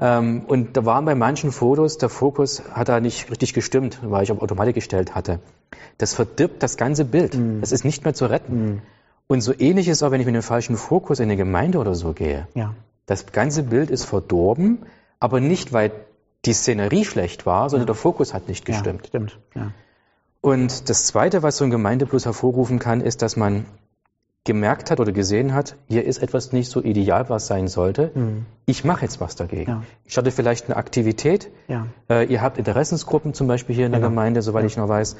ähm, 0.00 0.42
und 0.48 0.76
da 0.76 0.84
waren 0.84 1.04
bei 1.04 1.14
manchen 1.14 1.52
Fotos, 1.52 1.96
der 1.96 2.08
Fokus 2.08 2.64
hat 2.72 2.88
da 2.88 2.98
nicht 2.98 3.30
richtig 3.30 3.54
gestimmt, 3.54 4.00
weil 4.02 4.24
ich 4.24 4.32
auf 4.32 4.42
Automatik 4.42 4.74
gestellt 4.74 5.14
hatte. 5.14 5.38
Das 5.96 6.12
verdirbt 6.12 6.60
das 6.60 6.76
ganze 6.76 7.04
Bild. 7.04 7.36
Mhm. 7.36 7.60
Das 7.60 7.70
ist 7.70 7.84
nicht 7.84 8.02
mehr 8.02 8.14
zu 8.14 8.26
retten. 8.26 8.64
Mhm. 8.64 8.82
Und 9.28 9.42
so 9.42 9.52
ähnlich 9.56 9.86
ist 9.86 10.02
auch, 10.02 10.10
wenn 10.10 10.20
ich 10.20 10.26
mit 10.26 10.34
dem 10.34 10.42
falschen 10.42 10.76
Fokus 10.76 11.20
in 11.20 11.26
eine 11.26 11.36
Gemeinde 11.36 11.78
oder 11.78 11.94
so 11.94 12.12
gehe. 12.12 12.48
Ja. 12.54 12.74
Das 13.06 13.26
ganze 13.26 13.62
Bild 13.62 13.90
ist 13.90 14.04
verdorben, 14.04 14.86
aber 15.20 15.38
nicht, 15.38 15.72
weil 15.72 15.92
die 16.44 16.52
Szenerie 16.52 17.04
schlecht 17.04 17.46
war, 17.46 17.70
sondern 17.70 17.86
ja. 17.86 17.92
der 17.92 17.94
Fokus 17.94 18.34
hat 18.34 18.48
nicht 18.48 18.64
gestimmt. 18.64 19.02
Ja, 19.02 19.08
stimmt. 19.08 19.38
Ja. 19.54 19.70
Und 20.40 20.88
das 20.88 21.06
Zweite, 21.06 21.44
was 21.44 21.58
so 21.58 21.64
ein 21.64 21.70
Gemeindeplus 21.70 22.24
hervorrufen 22.24 22.80
kann, 22.80 23.00
ist, 23.00 23.22
dass 23.22 23.36
man 23.36 23.66
gemerkt 24.46 24.90
hat 24.90 25.00
oder 25.00 25.12
gesehen 25.12 25.52
hat, 25.52 25.76
hier 25.88 26.04
ist 26.04 26.22
etwas 26.22 26.52
nicht 26.52 26.70
so 26.70 26.82
ideal, 26.82 27.28
was 27.28 27.46
sein 27.46 27.68
sollte. 27.68 28.12
Mhm. 28.14 28.46
Ich 28.64 28.84
mache 28.84 29.02
jetzt 29.02 29.20
was 29.20 29.36
dagegen. 29.36 29.70
Ja. 29.70 29.82
Ich 30.04 30.12
starte 30.12 30.30
vielleicht 30.30 30.66
eine 30.66 30.76
Aktivität. 30.76 31.50
Ja. 31.68 31.86
Äh, 32.08 32.26
ihr 32.32 32.40
habt 32.40 32.56
Interessensgruppen 32.56 33.34
zum 33.34 33.46
Beispiel 33.46 33.76
hier 33.76 33.86
in 33.86 33.92
der 33.92 34.00
genau. 34.00 34.10
Gemeinde, 34.10 34.40
soweit 34.40 34.62
ja. 34.62 34.66
ich 34.68 34.76
noch 34.78 34.88
weiß. 34.88 35.16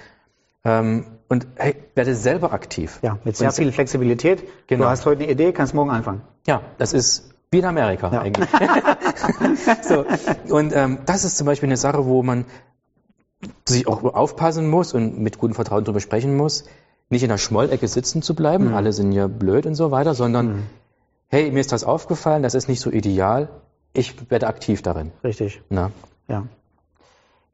Ähm, 0.64 1.04
und 1.28 1.46
hey, 1.56 1.76
werde 1.94 2.14
selber 2.14 2.52
aktiv. 2.52 2.98
Ja, 3.02 3.18
mit 3.24 3.36
sehr 3.36 3.48
und 3.48 3.54
viel 3.54 3.72
Flexibilität. 3.72 4.44
Genau. 4.66 4.84
Du 4.84 4.90
hast 4.90 5.04
heute 5.04 5.24
eine 5.24 5.32
Idee, 5.32 5.52
kannst 5.52 5.74
morgen 5.74 5.90
anfangen. 5.90 6.22
Ja, 6.46 6.62
das 6.78 6.92
ist 6.92 7.34
wie 7.50 7.58
in 7.58 7.64
Amerika 7.64 8.08
eigentlich. 8.08 8.48
so, 9.82 10.04
und 10.54 10.74
ähm, 10.74 10.98
das 11.06 11.24
ist 11.24 11.36
zum 11.36 11.46
Beispiel 11.46 11.68
eine 11.68 11.76
Sache, 11.76 12.06
wo 12.06 12.22
man 12.22 12.46
sich 13.68 13.86
auch 13.86 14.02
aufpassen 14.02 14.68
muss 14.68 14.94
und 14.94 15.18
mit 15.18 15.38
gutem 15.38 15.54
Vertrauen 15.54 15.84
darüber 15.84 16.00
sprechen 16.00 16.36
muss 16.36 16.64
nicht 17.08 17.22
in 17.22 17.28
der 17.28 17.38
Schmollecke 17.38 17.86
sitzen 17.88 18.22
zu 18.22 18.34
bleiben, 18.34 18.68
mhm. 18.68 18.74
alle 18.74 18.92
sind 18.92 19.12
ja 19.12 19.26
blöd 19.26 19.66
und 19.66 19.74
so 19.74 19.90
weiter, 19.90 20.14
sondern 20.14 20.46
mhm. 20.48 20.62
hey, 21.28 21.50
mir 21.50 21.60
ist 21.60 21.72
das 21.72 21.84
aufgefallen, 21.84 22.42
das 22.42 22.54
ist 22.54 22.68
nicht 22.68 22.80
so 22.80 22.90
ideal, 22.90 23.48
ich 23.92 24.30
werde 24.30 24.46
aktiv 24.46 24.82
darin. 24.82 25.12
Richtig. 25.24 25.62
Na? 25.68 25.90
Ja. 26.28 26.44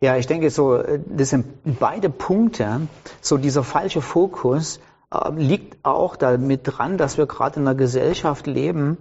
Ja, 0.00 0.16
ich 0.16 0.26
denke 0.26 0.50
so, 0.50 0.82
das 1.06 1.30
sind 1.30 1.78
beide 1.78 2.10
Punkte, 2.10 2.80
so 3.20 3.36
dieser 3.36 3.62
falsche 3.62 4.02
Fokus 4.02 4.80
äh, 5.12 5.30
liegt 5.36 5.84
auch 5.84 6.16
damit 6.16 6.62
dran, 6.64 6.98
dass 6.98 7.18
wir 7.18 7.26
gerade 7.26 7.60
in 7.60 7.68
einer 7.68 7.76
Gesellschaft 7.76 8.48
leben, 8.48 8.98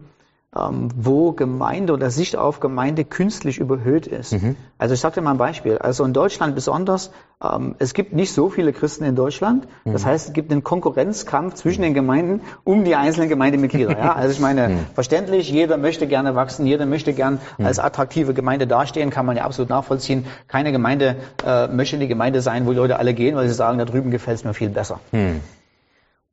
ähm, 0.58 0.89
wo 0.96 1.31
Gemeinde 1.31 1.93
oder 1.93 2.10
Sicht 2.10 2.36
auf 2.36 2.60
Gemeinde 2.60 3.05
künstlich 3.05 3.58
überhöht 3.58 4.05
ist. 4.05 4.34
Mhm. 4.34 4.58
Also 4.77 4.93
ich 4.93 5.00
sage 5.00 5.15
dir 5.15 5.22
mal 5.22 5.31
ein 5.31 5.38
Beispiel. 5.38 5.77
Also 5.77 6.03
in 6.03 6.12
Deutschland 6.12 6.55
besonders, 6.55 7.12
ähm, 7.41 7.75
es 7.79 7.93
gibt 7.93 8.12
nicht 8.12 8.34
so 8.34 8.50
viele 8.50 8.74
Christen 8.74 9.05
in 9.05 9.15
Deutschland. 9.15 9.65
Mhm. 9.86 9.93
Das 9.93 10.05
heißt, 10.05 10.27
es 10.27 10.34
gibt 10.34 10.51
einen 10.51 10.63
Konkurrenzkampf 10.63 11.53
zwischen 11.53 11.84
den 11.84 11.93
Gemeinden 11.93 12.41
um 12.65 12.84
die 12.84 12.96
einzelnen 12.96 13.29
Gemeindemitglieder. 13.29 13.98
Ja? 13.98 14.13
Also 14.13 14.34
ich 14.34 14.41
meine, 14.41 14.67
mhm. 14.67 14.79
verständlich, 14.93 15.50
jeder 15.50 15.77
möchte 15.77 16.05
gerne 16.05 16.36
wachsen, 16.36 16.65
jeder 16.65 16.86
möchte 16.86 17.13
gern 17.13 17.39
mhm. 17.58 17.65
als 17.65 17.79
attraktive 17.79 18.34
Gemeinde 18.34 18.67
dastehen, 18.67 19.10
kann 19.10 19.25
man 19.25 19.38
ja 19.38 19.46
absolut 19.46 19.70
nachvollziehen. 19.70 20.25
Keine 20.50 20.74
Gemeinde 20.74 21.15
äh, 21.46 21.67
möchte 21.67 21.98
die 21.98 22.10
Gemeinde 22.10 22.41
sein, 22.41 22.65
wo 22.65 22.74
Leute 22.74 23.00
alle 23.00 23.13
gehen, 23.13 23.38
weil 23.38 23.48
sie 23.48 23.53
sagen, 23.53 23.77
da 23.77 23.86
drüben 23.86 24.12
gefällt 24.12 24.39
es 24.39 24.43
mir 24.43 24.53
viel 24.53 24.70
besser. 24.70 25.00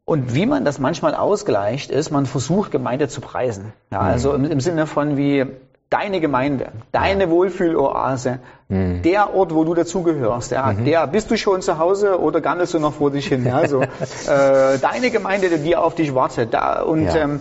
Mhm. 0.08 0.12
Und 0.12 0.34
wie 0.34 0.46
man 0.46 0.64
das 0.64 0.78
manchmal 0.78 1.14
ausgleicht, 1.14 1.90
ist, 1.90 2.10
man 2.10 2.26
versucht, 2.26 2.70
Gemeinde 2.70 3.08
zu 3.08 3.20
preisen. 3.20 3.72
Ja, 3.90 4.00
also 4.00 4.32
im, 4.32 4.44
im 4.44 4.60
Sinne 4.60 4.86
von 4.86 5.16
wie 5.16 5.46
deine 5.90 6.20
Gemeinde, 6.20 6.72
deine 6.92 7.24
ja. 7.24 7.30
Wohlfühloase, 7.30 8.40
mhm. 8.68 9.02
der 9.02 9.34
Ort, 9.34 9.54
wo 9.54 9.64
du 9.64 9.74
dazugehörst, 9.74 10.50
ja, 10.50 10.72
mhm. 10.72 10.84
der 10.84 11.06
bist 11.06 11.30
du 11.30 11.36
schon 11.38 11.62
zu 11.62 11.78
Hause 11.78 12.20
oder 12.20 12.40
gandelst 12.40 12.74
du 12.74 12.78
noch 12.78 12.94
vor 12.94 13.10
dich 13.10 13.26
hin? 13.26 13.46
Ja, 13.46 13.66
so, 13.66 13.82
äh, 13.82 13.88
deine 14.78 15.10
Gemeinde, 15.10 15.58
die 15.58 15.76
auf 15.76 15.94
dich 15.94 16.14
wartet. 16.14 16.52
Da, 16.52 16.82
und 16.82 17.04
ja. 17.04 17.16
ähm, 17.16 17.40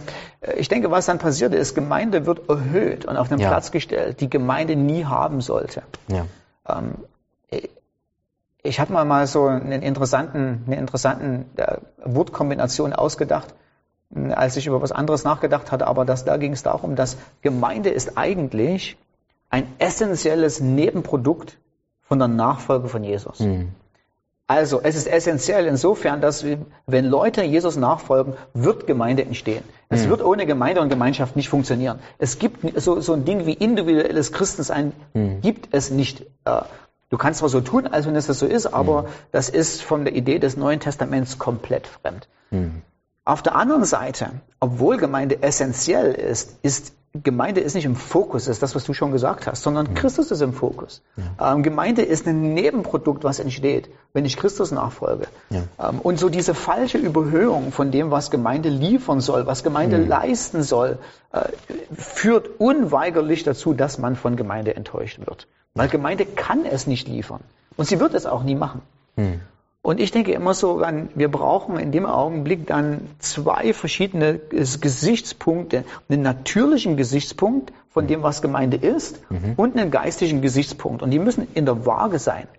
ich 0.55 0.69
denke, 0.69 0.91
was 0.91 1.07
dann 1.07 1.17
passiert 1.17 1.53
ist, 1.53 1.75
Gemeinde 1.75 2.25
wird 2.25 2.47
erhöht 2.49 3.05
und 3.05 3.17
auf 3.17 3.29
einen. 3.29 3.39
Platz 3.39 3.71
gestellt, 3.71 4.21
die 4.21 4.29
Gemeinde 4.29 4.75
nie 4.75 5.05
haben 5.05 5.41
sollte. 5.41 5.81
Ja. 6.07 6.25
Ähm, 6.69 6.93
ich 8.63 8.79
habe 8.79 8.93
mal 8.93 9.05
mal 9.05 9.27
so 9.27 9.45
einen 9.45 9.81
interessanten, 9.81 10.63
eine 10.65 10.77
interessanten 10.77 11.45
äh, 11.57 11.77
Wortkombination 12.03 12.93
ausgedacht, 12.93 13.53
hm, 14.13 14.31
als 14.31 14.57
ich 14.57 14.67
über 14.67 14.81
was 14.81 14.91
anderes 14.91 15.23
nachgedacht 15.23 15.71
hatte, 15.71 15.87
aber 15.87 16.05
das, 16.05 16.25
da 16.25 16.37
ging 16.37 16.53
es 16.53 16.63
darum, 16.63 16.95
dass 16.95 17.17
Gemeinde 17.41 17.89
ist 17.89 18.17
eigentlich 18.17 18.97
ein 19.49 19.67
essentielles 19.79 20.59
Nebenprodukt 20.59 21.57
von 22.01 22.19
der 22.19 22.27
Nachfolge 22.27 22.87
von 22.87 23.03
Jesus. 23.03 23.39
Mhm. 23.39 23.69
Also 24.49 24.79
es 24.81 24.95
ist 24.95 25.07
essentiell 25.07 25.65
insofern, 25.65 26.21
dass 26.21 26.45
wenn 26.85 27.05
Leute 27.05 27.43
Jesus 27.43 27.75
nachfolgen, 27.75 28.33
wird 28.53 28.87
Gemeinde 28.87 29.23
entstehen. 29.23 29.63
Es 29.89 30.05
mhm. 30.05 30.09
wird 30.11 30.23
ohne 30.23 30.45
Gemeinde 30.45 30.79
und 30.79 30.87
Gemeinschaft 30.87 31.35
nicht 31.35 31.49
funktionieren. 31.49 31.99
Es 32.17 32.39
gibt 32.39 32.79
so, 32.79 33.01
so 33.01 33.11
ein 33.11 33.25
Ding 33.25 33.45
wie 33.45 33.51
individuelles 33.51 34.31
Christensein, 34.31 34.93
mhm. 35.13 35.41
gibt 35.41 35.73
es 35.73 35.91
nicht. 35.91 36.25
Du 37.09 37.17
kannst 37.17 37.39
zwar 37.39 37.49
so 37.49 37.61
tun, 37.61 37.87
als 37.87 38.05
wenn 38.05 38.15
es 38.15 38.27
das 38.27 38.39
so 38.39 38.45
ist, 38.45 38.65
aber 38.65 39.03
mhm. 39.03 39.07
das 39.31 39.49
ist 39.49 39.81
von 39.81 40.03
der 40.03 40.15
Idee 40.15 40.39
des 40.39 40.57
Neuen 40.57 40.79
Testaments 40.79 41.37
komplett 41.37 41.87
fremd. 41.87 42.27
Mhm. 42.51 42.81
Auf 43.23 43.41
der 43.41 43.55
anderen 43.55 43.85
Seite, 43.85 44.31
obwohl 44.59 44.97
Gemeinde 44.97 45.41
essentiell 45.41 46.13
ist, 46.13 46.57
ist 46.63 46.93
Gemeinde 47.23 47.61
ist 47.61 47.73
nicht 47.73 47.85
im 47.85 47.95
Fokus, 47.95 48.47
ist 48.47 48.61
das, 48.63 48.75
was 48.75 48.83
du 48.83 48.93
schon 48.93 49.11
gesagt 49.11 49.47
hast, 49.47 49.63
sondern 49.63 49.87
mhm. 49.87 49.93
Christus 49.93 50.31
ist 50.31 50.41
im 50.41 50.53
Fokus. 50.53 51.01
Ja. 51.15 51.53
Ähm, 51.53 51.63
Gemeinde 51.63 52.01
ist 52.01 52.27
ein 52.27 52.53
Nebenprodukt, 52.53 53.23
was 53.23 53.39
entsteht, 53.39 53.89
wenn 54.13 54.25
ich 54.25 54.37
Christus 54.37 54.71
nachfolge. 54.71 55.27
Ja. 55.49 55.63
Ähm, 55.79 55.99
und 56.01 56.19
so 56.19 56.29
diese 56.29 56.53
falsche 56.53 56.97
Überhöhung 56.97 57.71
von 57.71 57.91
dem, 57.91 58.11
was 58.11 58.31
Gemeinde 58.31 58.69
liefern 58.69 59.21
soll, 59.21 59.45
was 59.45 59.63
Gemeinde 59.63 59.97
mhm. 59.97 60.07
leisten 60.07 60.63
soll, 60.63 60.97
äh, 61.31 61.45
führt 61.95 62.49
unweigerlich 62.59 63.43
dazu, 63.43 63.73
dass 63.73 63.97
man 63.97 64.15
von 64.15 64.35
Gemeinde 64.35 64.75
enttäuscht 64.75 65.19
wird. 65.19 65.47
Weil 65.73 65.89
Gemeinde 65.89 66.25
kann 66.25 66.65
es 66.65 66.87
nicht 66.87 67.07
liefern. 67.07 67.41
Und 67.75 67.87
sie 67.87 67.99
wird 67.99 68.13
es 68.15 68.25
auch 68.25 68.43
nie 68.43 68.55
machen. 68.55 68.81
Hm. 69.15 69.41
Und 69.87 70.01
ich 70.01 70.11
denke 70.11 70.33
immer 70.33 70.53
so, 70.53 70.81
wir 71.15 71.31
brauchen 71.31 71.79
in 71.79 71.93
dem 71.93 72.05
Augenblick 72.05 72.67
dann 72.67 73.07
zwei 73.19 73.71
verschiedene 73.71 74.37
Gesichtspunkte. 74.37 75.85
Einen 76.09 76.23
natürlichen 76.23 76.97
Gesichtspunkt 76.97 77.71
von 77.91 78.05
dem, 78.05 78.21
was 78.21 78.41
Gemeinde 78.41 78.75
ist 78.75 79.21
mhm. 79.31 79.53
und 79.55 79.77
einen 79.77 79.89
geistigen 79.89 80.41
Gesichtspunkt. 80.41 81.01
Und 81.01 81.11
die 81.11 81.19
müssen 81.19 81.47
in 81.53 81.63
der 81.63 81.85
Waage 81.85 82.19
sein. 82.19 82.49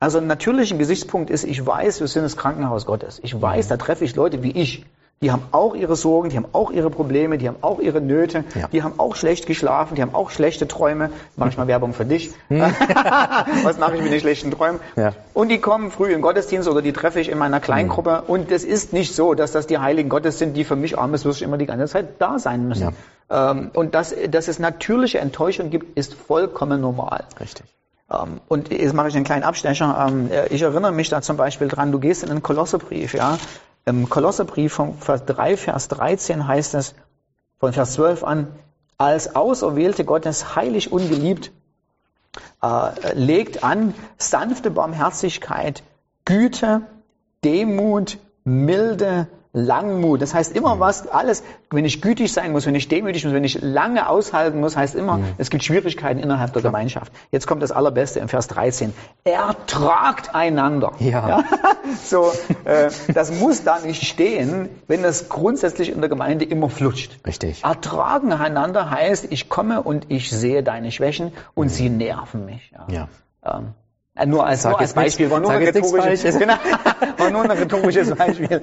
Also 0.00 0.16
ein 0.16 0.26
natürlicher 0.26 0.78
Gesichtspunkt 0.78 1.28
ist, 1.28 1.44
ich 1.44 1.66
weiß, 1.66 2.00
wir 2.00 2.08
sind 2.08 2.22
das 2.22 2.38
Krankenhaus 2.38 2.86
Gottes. 2.86 3.20
Ich 3.22 3.38
weiß, 3.38 3.66
mhm. 3.66 3.68
da 3.68 3.76
treffe 3.76 4.06
ich 4.06 4.16
Leute 4.16 4.42
wie 4.42 4.52
ich. 4.52 4.86
Die 5.20 5.30
haben 5.30 5.42
auch 5.52 5.76
ihre 5.76 5.94
Sorgen, 5.94 6.30
die 6.30 6.36
haben 6.36 6.48
auch 6.52 6.72
ihre 6.72 6.90
Probleme, 6.90 7.38
die 7.38 7.46
haben 7.46 7.58
auch 7.60 7.78
ihre 7.78 8.00
Nöte, 8.00 8.44
ja. 8.56 8.66
die 8.66 8.82
haben 8.82 8.98
auch 8.98 9.14
schlecht 9.14 9.46
geschlafen, 9.46 9.94
die 9.94 10.02
haben 10.02 10.16
auch 10.16 10.30
schlechte 10.30 10.66
Träume. 10.66 11.10
Manchmal 11.36 11.68
Werbung 11.68 11.94
für 11.94 12.04
dich. 12.04 12.32
Hm. 12.48 12.60
Was 13.62 13.78
mache 13.78 13.94
ich 13.96 14.02
mit 14.02 14.12
den 14.12 14.18
schlechten 14.18 14.50
Träumen? 14.50 14.80
Ja. 14.96 15.12
Und 15.32 15.48
die 15.48 15.58
kommen 15.58 15.92
früh 15.92 16.12
in 16.12 16.22
Gottesdienst 16.22 16.68
oder 16.68 16.82
die 16.82 16.92
treffe 16.92 17.20
ich 17.20 17.28
in 17.28 17.38
meiner 17.38 17.60
Kleingruppe. 17.60 18.18
Hm. 18.18 18.24
Und 18.26 18.50
es 18.50 18.64
ist 18.64 18.92
nicht 18.92 19.14
so, 19.14 19.34
dass 19.34 19.52
das 19.52 19.68
die 19.68 19.78
Heiligen 19.78 20.08
Gottes 20.08 20.40
sind, 20.40 20.56
die 20.56 20.64
für 20.64 20.74
mich 20.74 20.98
armes 20.98 21.24
Würstchen 21.24 21.46
immer 21.46 21.58
die 21.58 21.66
ganze 21.66 21.86
Zeit 21.86 22.08
da 22.18 22.40
sein 22.40 22.66
müssen. 22.66 22.92
Ja. 23.30 23.52
Ähm, 23.52 23.70
und 23.74 23.94
dass, 23.94 24.14
dass 24.28 24.48
es 24.48 24.58
natürliche 24.58 25.20
Enttäuschung 25.20 25.70
gibt, 25.70 25.96
ist 25.96 26.14
vollkommen 26.14 26.80
normal. 26.80 27.24
Richtig. 27.38 27.66
Ähm, 28.10 28.40
und 28.48 28.72
jetzt 28.72 28.92
mache 28.92 29.08
ich 29.08 29.14
einen 29.14 29.24
kleinen 29.24 29.44
Abstecher. 29.44 30.06
Ähm, 30.08 30.30
ich 30.50 30.62
erinnere 30.62 30.92
mich 30.92 31.08
da 31.08 31.22
zum 31.22 31.36
Beispiel 31.36 31.68
dran, 31.68 31.92
du 31.92 31.98
gehst 31.98 32.24
in 32.24 32.30
einen 32.30 32.42
Kolossebrief, 32.42 33.14
ja, 33.14 33.38
im 33.84 34.08
Kolosserbrief 34.08 34.72
von 34.72 34.96
Vers 34.98 35.24
3, 35.26 35.56
Vers 35.56 35.88
13 35.88 36.46
heißt 36.46 36.74
es, 36.74 36.94
von 37.58 37.72
Vers 37.72 37.94
12 37.94 38.24
an, 38.24 38.48
als 38.98 39.34
Auserwählte 39.34 40.04
Gottes 40.04 40.54
heilig 40.54 40.92
und 40.92 41.08
geliebt, 41.08 41.52
äh, 42.62 43.14
legt 43.14 43.64
an 43.64 43.94
sanfte 44.18 44.70
Barmherzigkeit, 44.70 45.82
Güte, 46.24 46.82
Demut, 47.44 48.18
Milde, 48.44 49.28
Langmut. 49.52 50.22
Das 50.22 50.32
heißt 50.32 50.56
immer 50.56 50.80
was, 50.80 51.06
alles, 51.08 51.42
wenn 51.70 51.84
ich 51.84 52.00
gütig 52.00 52.32
sein 52.32 52.52
muss, 52.52 52.64
wenn 52.66 52.74
ich 52.74 52.88
demütig 52.88 53.24
muss, 53.24 53.34
wenn 53.34 53.44
ich 53.44 53.60
lange 53.60 54.08
aushalten 54.08 54.60
muss, 54.60 54.76
heißt 54.76 54.94
immer, 54.94 55.18
mhm. 55.18 55.24
es 55.36 55.50
gibt 55.50 55.62
Schwierigkeiten 55.62 56.20
innerhalb 56.20 56.52
der 56.54 56.62
Gemeinschaft. 56.62 57.12
Jetzt 57.30 57.46
kommt 57.46 57.62
das 57.62 57.70
Allerbeste 57.70 58.20
im 58.20 58.28
Vers 58.28 58.48
13. 58.48 58.94
Ertragt 59.24 60.34
einander. 60.34 60.92
Ja. 60.98 61.28
ja? 61.28 61.44
So, 62.04 62.32
äh, 62.64 62.90
das 63.12 63.32
muss 63.32 63.64
da 63.64 63.80
nicht 63.80 64.04
stehen, 64.04 64.70
wenn 64.86 65.02
das 65.02 65.28
grundsätzlich 65.28 65.90
in 65.90 66.00
der 66.00 66.08
Gemeinde 66.08 66.44
immer 66.44 66.70
flutscht. 66.70 67.18
Richtig. 67.26 67.62
Ertragen 67.64 68.32
einander 68.32 68.90
heißt, 68.90 69.26
ich 69.30 69.50
komme 69.50 69.82
und 69.82 70.06
ich 70.08 70.30
sehe 70.30 70.62
deine 70.62 70.90
Schwächen 70.90 71.32
und 71.54 71.66
mhm. 71.66 71.70
sie 71.70 71.90
nerven 71.90 72.46
mich. 72.46 72.72
Ja. 72.72 72.86
ja. 72.88 73.08
Ähm, 73.44 73.64
äh, 73.64 73.91
nur 74.26 74.46
als, 74.46 74.64
nur 74.64 74.78
als 74.78 74.92
Beispiel, 74.92 75.30
war 75.30 75.40
nur, 75.40 75.50
ein 75.50 75.62
rhetorisches, 75.62 76.38
genau, 76.38 76.54
war 77.16 77.30
nur 77.30 77.42
ein 77.44 77.50
rhetorisches 77.50 78.14
Beispiel. 78.14 78.60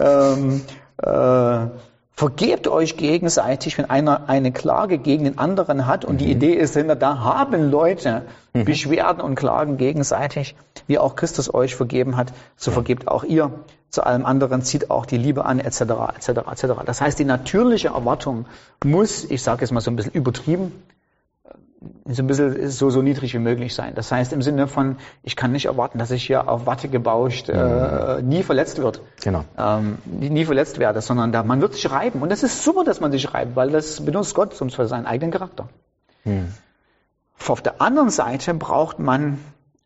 ähm, 0.00 0.62
äh, 0.98 1.66
vergebt 2.14 2.68
euch 2.68 2.96
gegenseitig, 2.96 3.78
wenn 3.78 3.88
einer 3.88 4.28
eine 4.28 4.52
Klage 4.52 4.98
gegen 4.98 5.24
den 5.24 5.38
anderen 5.38 5.86
hat. 5.86 6.04
Und 6.04 6.14
mhm. 6.14 6.18
die 6.18 6.30
Idee 6.30 6.52
ist 6.52 6.74
hinter, 6.74 6.94
da 6.94 7.20
haben 7.20 7.70
Leute 7.70 8.22
mhm. 8.52 8.64
Beschwerden 8.64 9.22
und 9.22 9.34
Klagen 9.34 9.76
gegenseitig, 9.76 10.54
wie 10.86 10.98
auch 10.98 11.16
Christus 11.16 11.52
euch 11.52 11.74
vergeben 11.74 12.16
hat, 12.16 12.32
so 12.56 12.70
vergebt 12.70 13.08
auch 13.08 13.24
ihr. 13.24 13.50
Zu 13.88 14.04
allem 14.04 14.24
anderen 14.24 14.62
zieht 14.62 14.90
auch 14.90 15.04
die 15.04 15.16
Liebe 15.16 15.44
an, 15.46 15.58
etc., 15.58 15.80
etc., 16.16 16.28
etc. 16.52 16.66
Das 16.86 17.00
heißt, 17.00 17.18
die 17.18 17.24
natürliche 17.24 17.88
Erwartung 17.88 18.46
muss, 18.84 19.24
ich 19.24 19.42
sage 19.42 19.64
es 19.64 19.72
mal 19.72 19.80
so 19.80 19.90
ein 19.90 19.96
bisschen 19.96 20.12
übertrieben, 20.12 20.72
so 22.04 22.22
ein 22.22 22.26
bisschen 22.26 22.68
so, 22.70 22.90
so 22.90 23.00
niedrig 23.00 23.32
wie 23.32 23.38
möglich 23.38 23.74
sein. 23.74 23.94
Das 23.94 24.12
heißt 24.12 24.32
im 24.32 24.42
Sinne 24.42 24.68
von, 24.68 24.96
ich 25.22 25.34
kann 25.34 25.52
nicht 25.52 25.66
erwarten, 25.66 25.98
dass 25.98 26.10
ich 26.10 26.24
hier 26.24 26.48
auf 26.48 26.66
Watte 26.66 26.88
gebauscht 26.88 27.48
äh, 27.48 28.20
nie 28.22 28.42
verletzt 28.42 28.78
wird. 28.78 29.00
Genau. 29.22 29.44
Ähm, 29.56 29.98
nie 30.06 30.44
verletzt 30.44 30.78
werde, 30.78 31.00
sondern 31.00 31.32
da, 31.32 31.42
man 31.42 31.60
wird 31.62 31.74
sich 31.74 31.90
reiben. 31.90 32.20
Und 32.20 32.30
das 32.30 32.42
ist 32.42 32.62
super, 32.62 32.84
dass 32.84 33.00
man 33.00 33.12
sich 33.12 33.32
reibt, 33.32 33.56
weil 33.56 33.70
das 33.70 34.04
benutzt 34.04 34.34
Gott 34.34 34.54
zum 34.54 34.68
für 34.70 34.86
seinen 34.86 35.06
eigenen 35.06 35.30
Charakter. 35.30 35.68
Mhm. 36.24 36.48
Auf 37.48 37.62
der 37.62 37.80
anderen 37.80 38.10
Seite 38.10 38.52
braucht 38.54 38.98
man 38.98 39.38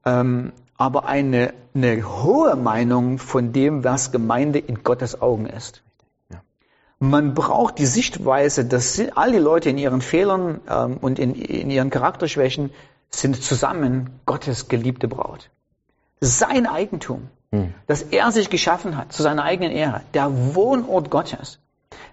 ähm, 0.04 0.52
aber 0.76 1.06
eine, 1.06 1.54
eine 1.74 2.02
hohe 2.02 2.56
Meinung 2.56 3.18
von 3.18 3.52
dem, 3.52 3.84
was 3.84 4.10
Gemeinde 4.10 4.58
in 4.58 4.82
Gottes 4.82 5.22
Augen 5.22 5.46
ist. 5.46 5.83
Man 7.10 7.34
braucht 7.34 7.78
die 7.78 7.86
Sichtweise, 7.86 8.64
dass 8.64 9.00
all 9.14 9.32
die 9.32 9.38
Leute 9.38 9.68
in 9.68 9.76
ihren 9.76 10.00
Fehlern 10.00 10.60
ähm, 10.68 10.96
und 11.00 11.18
in, 11.18 11.34
in 11.34 11.70
ihren 11.70 11.90
Charakterschwächen 11.90 12.70
sind 13.10 13.42
zusammen 13.42 14.20
Gottes 14.24 14.68
geliebte 14.68 15.06
Braut. 15.06 15.50
Sein 16.20 16.66
Eigentum, 16.66 17.28
hm. 17.52 17.74
das 17.86 18.02
er 18.02 18.32
sich 18.32 18.48
geschaffen 18.48 18.96
hat, 18.96 19.12
zu 19.12 19.22
seiner 19.22 19.44
eigenen 19.44 19.70
Ehre, 19.70 20.00
der 20.14 20.54
Wohnort 20.54 21.10
Gottes. 21.10 21.58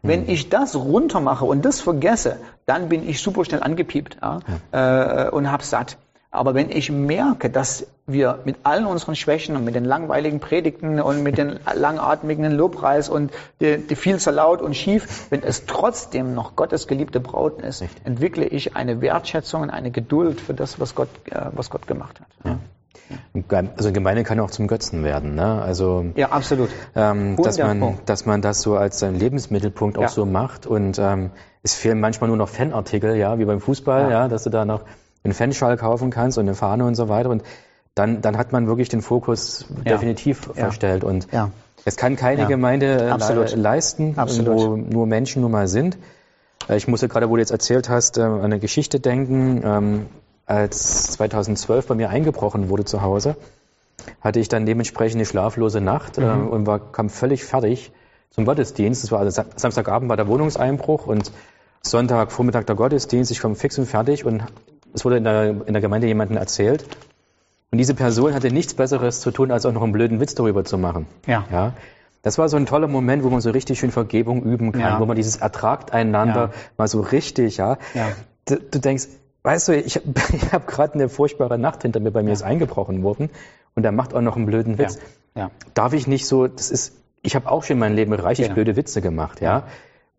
Wenn 0.02 0.24
hm. 0.24 0.30
ich 0.30 0.50
das 0.50 0.76
runtermache 0.76 1.46
und 1.46 1.64
das 1.64 1.80
vergesse, 1.80 2.38
dann 2.66 2.90
bin 2.90 3.08
ich 3.08 3.22
super 3.22 3.46
schnell 3.46 3.64
angepiept 3.64 4.18
ja, 4.22 4.40
ja. 4.74 5.28
Äh, 5.28 5.30
und 5.30 5.52
hab 5.52 5.64
satt. 5.64 5.98
Aber 6.34 6.56
wenn 6.56 6.70
ich 6.72 6.90
merke, 6.90 7.50
dass 7.50 7.88
wir 8.08 8.40
mit 8.46 8.56
allen 8.64 8.86
unseren 8.86 9.18
Schwächen 9.18 9.58
und 9.58 9.66
mit 9.66 9.76
den 9.76 9.84
langweiligen 9.84 10.40
Predigten 10.40 11.02
und 11.02 11.24
mit 11.24 11.38
den 11.38 11.60
langatmigen 11.74 12.50
Lobpreis 12.54 13.10
und 13.10 13.32
die, 13.60 13.78
die 13.78 13.96
viel 13.98 14.18
zu 14.18 14.32
laut 14.32 14.62
und 14.62 14.76
schief, 14.76 15.28
wenn 15.30 15.44
es 15.44 15.66
trotzdem 15.66 16.34
noch 16.34 16.56
Gottes 16.56 16.88
geliebte 16.88 17.20
Braut 17.20 17.62
ist, 17.62 17.82
Richtig. 17.82 18.06
entwickle 18.06 18.46
ich 18.46 18.78
eine 18.78 19.02
Wertschätzung 19.02 19.64
und 19.64 19.70
eine 19.70 19.92
Geduld 19.92 20.40
für 20.40 20.54
das, 20.54 20.80
was 20.80 20.96
Gott, 20.96 21.10
äh, 21.26 21.48
was 21.52 21.70
Gott 21.70 21.86
gemacht 21.86 22.22
hat. 22.22 22.28
Ja. 22.46 22.58
Also 23.76 23.92
Gemeinde 23.92 24.24
kann 24.24 24.40
auch 24.40 24.52
zum 24.52 24.68
Götzen 24.68 25.04
werden, 25.04 25.36
ne? 25.36 25.62
Also 25.62 26.06
ja, 26.16 26.30
absolut. 26.30 26.70
Ähm, 26.96 27.36
dass 27.36 27.58
man, 27.58 27.98
dass 28.06 28.26
man 28.26 28.42
das 28.42 28.62
so 28.62 28.78
als 28.78 29.00
seinen 29.00 29.20
Lebensmittelpunkt 29.20 29.98
auch 29.98 30.04
ja. 30.04 30.08
so 30.08 30.26
macht 30.26 30.66
und 30.66 30.98
ähm, 30.98 31.32
es 31.62 31.74
fehlen 31.74 32.00
manchmal 32.00 32.30
nur 32.30 32.38
noch 32.38 32.48
Fanartikel, 32.48 33.18
ja, 33.18 33.38
wie 33.38 33.44
beim 33.44 33.60
Fußball, 33.60 34.04
ja, 34.04 34.10
ja 34.10 34.28
dass 34.30 34.44
du 34.44 34.50
da 34.50 34.64
noch 34.64 34.84
einen 35.24 35.34
Fanschal 35.34 35.78
kaufen 35.78 36.10
kannst 36.10 36.38
und 36.38 36.46
eine 36.46 36.56
Fahne 36.56 36.86
und 36.86 36.96
so 36.96 37.10
weiter. 37.10 37.30
Und 37.30 37.44
dann, 37.96 38.22
dann 38.22 38.38
hat 38.38 38.52
man 38.52 38.68
wirklich 38.68 38.90
den 38.90 39.02
Fokus 39.02 39.66
ja. 39.86 39.94
definitiv 39.94 40.48
ja. 40.48 40.54
verstellt. 40.54 41.04
Und 41.04 41.28
ja. 41.32 41.52
es 41.86 41.98
kann 41.98 42.16
keine 42.16 42.48
Gemeinde 42.48 43.12
Absolut. 43.12 43.56
leisten, 43.56 44.14
Absolut. 44.18 44.56
wo 44.56 44.78
nur 44.78 45.06
Menschen 45.08 45.42
nun 45.42 45.52
mal 45.52 45.68
sind. 45.68 45.98
Äh, 46.70 46.78
ich 46.78 46.88
musste 46.88 47.08
gerade, 47.08 47.30
wo 47.30 47.36
du 47.36 47.42
jetzt 47.42 47.52
erzählt 47.52 47.90
hast, 47.90 48.18
äh, 48.18 48.22
an 48.22 48.42
eine 48.42 48.60
Geschichte 48.60 49.00
denken. 49.00 49.62
Ähm, 49.64 50.06
als 50.46 51.12
2012 51.12 51.88
bei 51.88 51.96
mir 51.96 52.10
eingebrochen 52.10 52.68
wurde 52.70 52.84
zu 52.84 53.02
Hause, 53.02 53.38
hatte 54.20 54.40
ich 54.40 54.50
dann 54.50 54.66
dementsprechend 54.66 55.18
eine 55.18 55.26
schlaflose 55.26 55.80
Nacht 55.80 56.18
äh, 56.18 56.22
mhm. 56.22 56.48
und 56.50 56.68
war, 56.68 56.80
kam 56.92 57.10
völlig 57.10 57.46
fertig 57.46 57.92
zum 58.32 58.46
Gottesdienst. 58.46 59.04
Es 59.04 59.12
war 59.12 59.20
also 59.20 59.44
Samstagabend 59.56 60.10
war 60.10 60.18
der 60.18 60.28
Wohnungseinbruch 60.28 61.08
und 61.08 61.32
Sonntagvormittag 61.84 62.64
der 62.66 62.76
Gottesdienst. 62.76 63.32
Ich 63.32 63.40
kam 63.40 63.56
fix 63.56 63.78
und 63.78 63.86
fertig 63.86 64.26
und 64.26 64.44
es 64.94 65.06
wurde 65.06 65.18
in 65.18 65.24
der, 65.24 65.50
in 65.66 65.74
der 65.74 65.82
Gemeinde 65.82 66.08
jemandem 66.08 66.38
erzählt. 66.38 66.86
Und 67.72 67.78
diese 67.78 67.94
Person 67.94 68.34
hatte 68.34 68.52
nichts 68.52 68.74
Besseres 68.74 69.22
zu 69.22 69.32
tun, 69.32 69.52
als 69.52 69.66
auch 69.66 69.72
noch 69.72 69.82
einen 69.82 69.94
blöden 69.94 70.20
Witz 70.20 70.36
darüber 70.36 70.66
zu 70.66 70.78
machen. 70.78 71.08
Ja. 71.26 71.46
ja. 71.52 71.74
Das 72.22 72.38
war 72.38 72.50
so 72.50 72.58
ein 72.58 72.66
toller 72.66 72.88
Moment, 72.88 73.24
wo 73.24 73.30
man 73.30 73.42
so 73.42 73.50
richtig 73.50 73.80
schön 73.80 73.92
Vergebung 73.92 74.44
üben 74.44 74.74
kann, 74.74 74.82
ja. 74.82 75.00
wo 75.00 75.06
man 75.06 75.16
dieses 75.16 75.38
ertragt 75.38 75.92
einander 75.92 76.52
ja. 76.52 76.52
mal 76.78 76.88
so 76.88 77.00
richtig, 77.00 77.58
ja. 77.58 77.78
ja. 77.94 78.10
Du, 78.46 78.58
du 78.58 78.80
denkst, 78.80 79.08
weißt 79.44 79.70
du, 79.70 79.76
ich 79.76 79.96
habe 79.96 80.06
ich 80.34 80.52
hab 80.54 80.68
gerade 80.68 80.96
eine 80.96 81.10
furchtbare 81.10 81.58
Nacht 81.58 81.82
hinter 81.84 82.00
mir, 82.00 82.12
bei 82.12 82.22
mir 82.22 82.30
ja. 82.30 82.34
ist 82.34 82.44
eingebrochen 82.44 83.02
worden 83.04 83.30
und 83.76 83.86
er 83.86 83.92
macht 83.92 84.14
auch 84.14 84.22
noch 84.22 84.36
einen 84.36 84.46
blöden 84.46 84.78
Witz. 84.78 85.00
Ja. 85.36 85.44
Ja. 85.44 85.52
Darf 85.74 85.94
ich 85.94 86.08
nicht 86.08 86.28
so, 86.28 86.48
das 86.48 86.70
ist, 86.70 86.94
ich 87.22 87.36
habe 87.36 87.50
auch 87.50 87.64
schon 87.64 87.76
in 87.76 87.80
meinem 87.80 87.96
Leben 87.96 88.14
reichlich 88.14 88.52
blöde 88.52 88.76
Witze 88.76 89.02
gemacht, 89.02 89.40
ja 89.40 89.64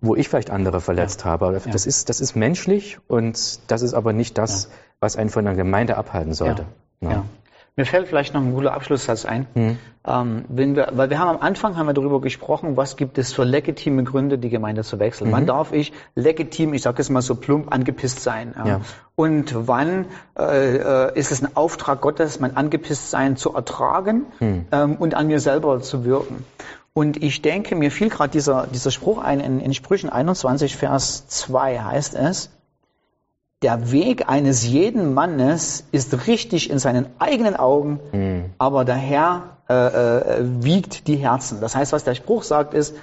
wo 0.03 0.15
ich 0.17 0.29
vielleicht 0.29 0.51
andere 0.51 0.81
verletzt 0.81 1.21
ja. 1.21 1.31
habe. 1.31 1.53
Das, 1.53 1.85
ja. 1.85 1.89
ist, 1.89 2.09
das 2.09 2.21
ist 2.21 2.37
menschlich 2.37 2.99
und 3.09 3.61
das 3.71 3.83
ist 3.83 3.95
aber 3.95 4.13
nicht 4.13 4.37
das, 4.37 4.65
ja. 4.65 4.71
was 5.01 5.17
einen 5.17 5.31
von 5.31 5.47
einer 5.47 5.57
Gemeinde 5.57 5.97
abhalten 5.97 6.35
sollte. 6.35 6.67
Ja. 7.01 7.25
Mir 7.75 7.87
fällt 7.87 8.07
vielleicht 8.07 8.35
noch 8.35 8.43
ein 8.43 8.53
guter 8.53 8.75
Abschlusssatz 8.75 9.25
ein. 9.25 9.47
Hm. 9.55 9.79
Ähm, 10.07 10.45
wenn 10.49 10.77
wir, 10.77 10.89
weil 10.93 11.09
wir 11.09 11.19
haben 11.19 11.31
am 11.31 11.41
Anfang 11.41 11.79
haben 11.79 11.87
wir 11.87 11.95
darüber 11.95 12.21
gesprochen, 12.21 12.77
was 12.77 12.97
gibt 12.97 13.17
es 13.17 13.33
für 13.33 13.45
legitime 13.45 14.05
Gründe, 14.05 14.37
die 14.37 14.51
Gemeinde 14.51 14.83
zu 14.83 14.99
wechseln. 14.99 15.29
Mhm. 15.29 15.33
Wann 15.33 15.47
darf 15.47 15.73
ich 15.73 15.93
legitim, 16.15 16.75
ich 16.75 16.83
sage 16.83 17.01
es 17.01 17.09
mal 17.09 17.23
so 17.23 17.35
plump, 17.35 17.73
angepisst 17.73 18.21
sein? 18.21 18.55
Ja? 18.63 18.83
Und 19.15 19.55
wann 19.67 20.05
äh, 20.39 20.77
äh, 20.77 21.19
ist 21.19 21.33
es 21.33 21.43
ein 21.43 21.57
Auftrag 21.57 22.03
Gottes, 22.03 22.41
mein 22.41 22.59
Angepisstsein 22.59 23.37
zu 23.37 23.55
ertragen 23.55 24.27
hm. 24.39 24.67
ähm, 24.71 24.97
und 24.97 25.15
an 25.15 25.29
mir 25.29 25.41
selber 25.41 25.81
zu 25.81 26.05
wirken? 26.05 26.45
Und 26.95 27.23
ich 27.23 27.41
denke, 27.41 27.75
mir 27.75 27.91
fiel 27.91 28.11
gerade 28.11 28.31
dieser, 28.31 28.67
dieser 28.67 28.91
Spruch 28.91 29.19
ein, 29.19 29.41
in, 29.41 29.61
in 29.61 29.73
Sprüchen 29.73 30.11
21, 30.11 30.77
Vers 30.77 31.27
2 31.29 31.79
heißt 31.79 32.15
es, 32.15 32.51
der 33.63 33.93
Weg 33.93 34.29
eines 34.29 34.67
jeden 34.67 35.15
Mannes 35.15 35.85
ist 35.93 36.27
richtig 36.27 36.69
in 36.69 36.79
seinen 36.79 37.07
eigenen 37.19 37.57
Augen, 37.57 38.01
mhm. 38.13 38.45
aber 38.59 38.85
der 38.85 38.97
Herr 38.97 39.57
äh, 39.69 39.75
äh, 39.75 40.45
wiegt 40.65 41.07
die 41.07 41.17
Herzen. 41.17 41.61
Das 41.61 41.75
heißt, 41.77 41.93
was 41.93 42.05
der 42.05 42.15
Spruch 42.15 42.43
sagt, 42.43 42.75
ist, 42.75 42.95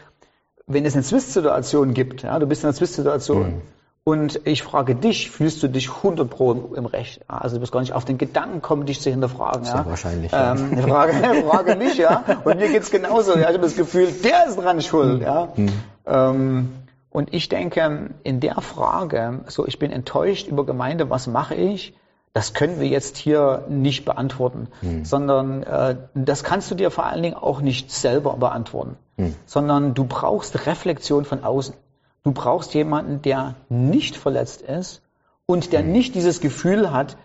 wenn 0.68 0.86
es 0.86 0.94
eine 0.94 1.04
Zwistsituation 1.04 1.94
gibt, 1.94 2.24
ja, 2.24 2.38
du 2.38 2.46
bist 2.46 2.64
in 2.64 2.68
einer 2.68 2.76
Zwistsituation, 2.76 3.48
mhm. 3.48 3.62
Und 4.10 4.42
ich 4.46 4.64
frage 4.64 4.96
dich, 4.96 5.30
fühlst 5.30 5.62
du 5.62 5.68
dich 5.68 5.88
100 5.98 6.28
pro 6.28 6.54
im 6.74 6.88
Recht? 6.88 7.22
Also 7.28 7.58
du 7.58 7.60
bist 7.60 7.72
gar 7.72 7.82
nicht 7.82 7.94
auf 7.94 8.06
den 8.06 8.18
Gedanken 8.18 8.60
kommen, 8.60 8.88
dich 8.88 9.02
zu 9.02 9.12
hinterfragen. 9.12 9.66
Ja? 9.66 9.86
wahrscheinlich. 9.86 10.32
Ähm, 10.34 10.78
ja. 10.78 10.82
frage, 10.82 11.14
frage 11.48 11.76
mich, 11.76 11.96
ja. 11.98 12.24
Und 12.44 12.58
mir 12.58 12.70
geht's 12.70 12.90
genauso. 12.90 13.34
Ja. 13.34 13.42
Ich 13.42 13.46
habe 13.46 13.60
das 13.60 13.76
Gefühl, 13.76 14.12
der 14.12 14.48
ist 14.48 14.56
dran 14.56 14.82
schuld. 14.82 15.22
Ja. 15.22 15.50
Mhm. 15.56 15.70
Ähm, 16.08 16.70
und 17.12 17.36
ich 17.36 17.50
denke, 17.50 18.10
in 18.24 18.40
der 18.40 18.62
Frage, 18.62 19.42
so 19.46 19.68
ich 19.68 19.78
bin 19.78 19.92
enttäuscht 19.92 20.48
über 20.48 20.66
Gemeinde, 20.66 21.12
was 21.12 21.28
mache 21.28 21.54
ich? 21.54 21.94
Das 22.34 22.56
können 22.56 22.80
wir 22.80 22.88
jetzt 22.88 23.16
hier 23.16 23.66
nicht 23.70 24.06
beantworten, 24.06 24.70
mhm. 24.82 25.06
sondern 25.06 25.62
äh, 25.62 25.98
das 26.16 26.44
kannst 26.44 26.72
du 26.72 26.76
dir 26.76 26.90
vor 26.90 27.06
allen 27.06 27.22
Dingen 27.22 27.36
auch 27.36 27.62
nicht 27.62 27.92
selber 27.92 28.38
beantworten, 28.38 28.98
mhm. 29.18 29.36
sondern 29.46 29.94
du 29.94 30.06
brauchst 30.06 30.66
Reflexion 30.66 31.26
von 31.26 31.44
außen. 31.44 31.76
Du 32.24 32.32
brauchst 32.32 32.74
jemanden, 32.74 33.22
der 33.22 33.56
nicht 33.70 34.16
verletzt 34.16 34.62
ist 34.62 35.02
und 35.46 35.74
der 35.74 35.84
mhm. 35.84 35.92
nicht 35.92 36.16
dieses 36.16 36.42
Gefühl 36.42 36.92
hat, 36.92 37.18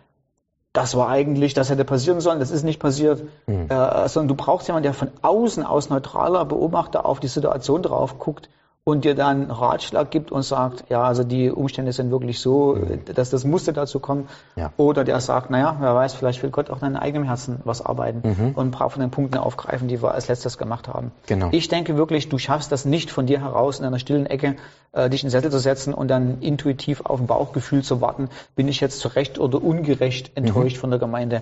das 0.73 0.97
war 0.97 1.09
eigentlich, 1.09 1.55
das 1.55 1.71
hätte 1.71 1.85
passieren 1.85 2.21
sollen, 2.21 2.41
das 2.41 2.51
ist 2.51 2.65
nicht 2.65 2.81
passiert, 2.81 3.23
mhm. 3.47 3.69
äh, 3.69 4.09
sondern 4.09 4.29
du 4.29 4.35
brauchst 4.35 4.67
jemanden, 4.67 4.85
der 4.85 4.95
von 4.95 5.11
außen 5.23 5.65
aus 5.65 5.89
neutraler 5.89 6.45
Beobachter 6.45 7.07
auf 7.07 7.21
die 7.21 7.29
Situation 7.29 7.83
drauf 7.83 8.19
guckt 8.19 8.49
und 8.87 9.07
dir 9.07 9.15
dann 9.15 9.51
Ratschlag 9.51 10.11
gibt 10.11 10.31
und 10.31 10.43
sagt, 10.43 10.85
ja, 10.91 11.03
also 11.03 11.25
die 11.25 11.51
Umstände 11.51 11.93
sind 11.93 12.11
wirklich 12.11 12.41
so, 12.41 12.79
dass 13.15 13.31
das 13.31 13.45
musste 13.45 13.73
dazu 13.73 13.99
kommen. 13.99 14.29
Ja. 14.57 14.75
Oder 14.77 15.05
der 15.05 15.21
sagt, 15.21 15.49
naja, 15.49 15.79
wer 15.81 15.95
weiß, 15.95 16.13
vielleicht 16.13 16.43
will 16.43 16.51
Gott 16.51 16.69
auch 16.69 16.77
in 16.77 16.93
deinem 16.93 16.97
eigenen 16.97 17.27
Herzen 17.27 17.61
was 17.65 17.85
arbeiten 17.85 18.53
und 18.55 18.67
ein 18.67 18.71
paar 18.73 18.91
von 18.91 19.01
den 19.01 19.11
Punkten 19.11 19.39
aufgreifen, 19.39 19.89
die 19.89 20.03
wir 20.03 20.13
als 20.13 20.29
letztes 20.29 20.59
gemacht 20.59 20.87
haben. 20.87 21.13
Genau. 21.27 21.49
Ich 21.53 21.69
denke 21.69 21.97
wirklich, 21.97 22.29
du 22.29 22.37
schaffst 22.37 22.71
das 22.73 22.85
nicht 22.85 23.11
von 23.11 23.25
dir 23.25 23.41
heraus 23.41 23.81
in 23.81 23.87
einer 23.87 23.99
stillen 23.99 24.27
Ecke, 24.27 24.57
äh, 24.93 25.09
dich 25.09 25.23
in 25.23 25.29
den 25.29 25.33
Sessel 25.33 25.51
zu 25.51 25.61
setzen 25.61 25.95
und 25.95 26.09
dann 26.09 26.43
intuitiv 26.43 27.07
auf 27.07 27.19
ein 27.19 27.27
Bauchgefühl 27.27 27.83
zu 27.83 28.03
warten, 28.03 28.29
bin 28.55 28.69
ich 28.69 28.81
jetzt 28.81 29.01
zurecht 29.01 29.39
oder 29.39 29.63
ungerecht 29.63 30.33
enttäuscht 30.35 30.77
von 30.77 30.91
der 30.91 30.99
Gemeinde. 30.99 31.41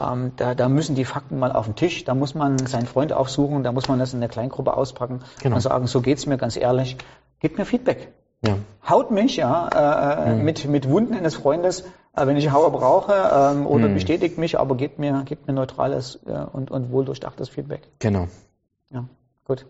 Ähm, 0.00 0.32
da, 0.36 0.54
da 0.54 0.68
müssen 0.68 0.94
die 0.94 1.04
Fakten 1.04 1.38
mal 1.38 1.50
auf 1.52 1.66
den 1.66 1.74
Tisch, 1.74 2.04
da 2.04 2.14
muss 2.14 2.34
man 2.34 2.58
seinen 2.66 2.86
Freund 2.86 3.12
aufsuchen, 3.12 3.64
da 3.64 3.72
muss 3.72 3.88
man 3.88 3.98
das 3.98 4.14
in 4.14 4.20
der 4.20 4.28
Kleingruppe 4.28 4.76
auspacken 4.76 5.20
Genau. 5.42 5.56
und 5.56 5.60
sagen, 5.60 5.86
so 5.88 6.00
geht's 6.00 6.26
mir 6.26 6.38
ganz 6.38 6.56
ehrlich, 6.56 6.96
gib 7.40 7.58
mir 7.58 7.64
Feedback. 7.64 8.12
Ja. 8.46 8.54
Haut 8.88 9.10
mich 9.10 9.36
ja 9.36 10.26
äh, 10.28 10.34
mit, 10.36 10.64
mit 10.66 10.88
Wunden 10.88 11.14
eines 11.14 11.34
Freundes, 11.34 11.80
äh, 12.14 12.24
wenn 12.26 12.36
ich 12.36 12.52
Hauer 12.52 12.70
brauche, 12.70 13.12
ähm, 13.12 13.66
oder 13.66 13.88
bestätigt 13.88 14.38
mich, 14.38 14.56
aber 14.60 14.76
gebt 14.76 15.00
mir, 15.00 15.22
gebt 15.24 15.48
mir 15.48 15.52
neutrales 15.54 16.20
äh, 16.26 16.30
und, 16.52 16.70
und 16.70 16.92
wohldurchdachtes 16.92 17.48
Feedback. 17.48 17.88
Genau. 17.98 18.28
Ja, 18.90 19.04
gut. 19.44 19.66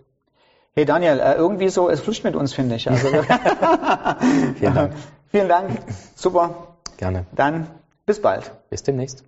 Hey 0.74 0.84
Daniel, 0.84 1.18
äh, 1.18 1.34
irgendwie 1.36 1.70
so, 1.70 1.88
es 1.88 2.00
fluscht 2.00 2.24
mit 2.24 2.36
uns, 2.36 2.52
finde 2.52 2.74
ich. 2.74 2.90
Also, 2.90 3.08
Vielen 4.56 4.74
Dank. 4.74 4.92
Vielen 5.28 5.48
Dank. 5.48 5.70
Super. 6.14 6.50
Gerne. 6.98 7.24
Dann 7.34 7.68
bis 8.04 8.20
bald. 8.20 8.52
Bis 8.68 8.82
demnächst. 8.82 9.24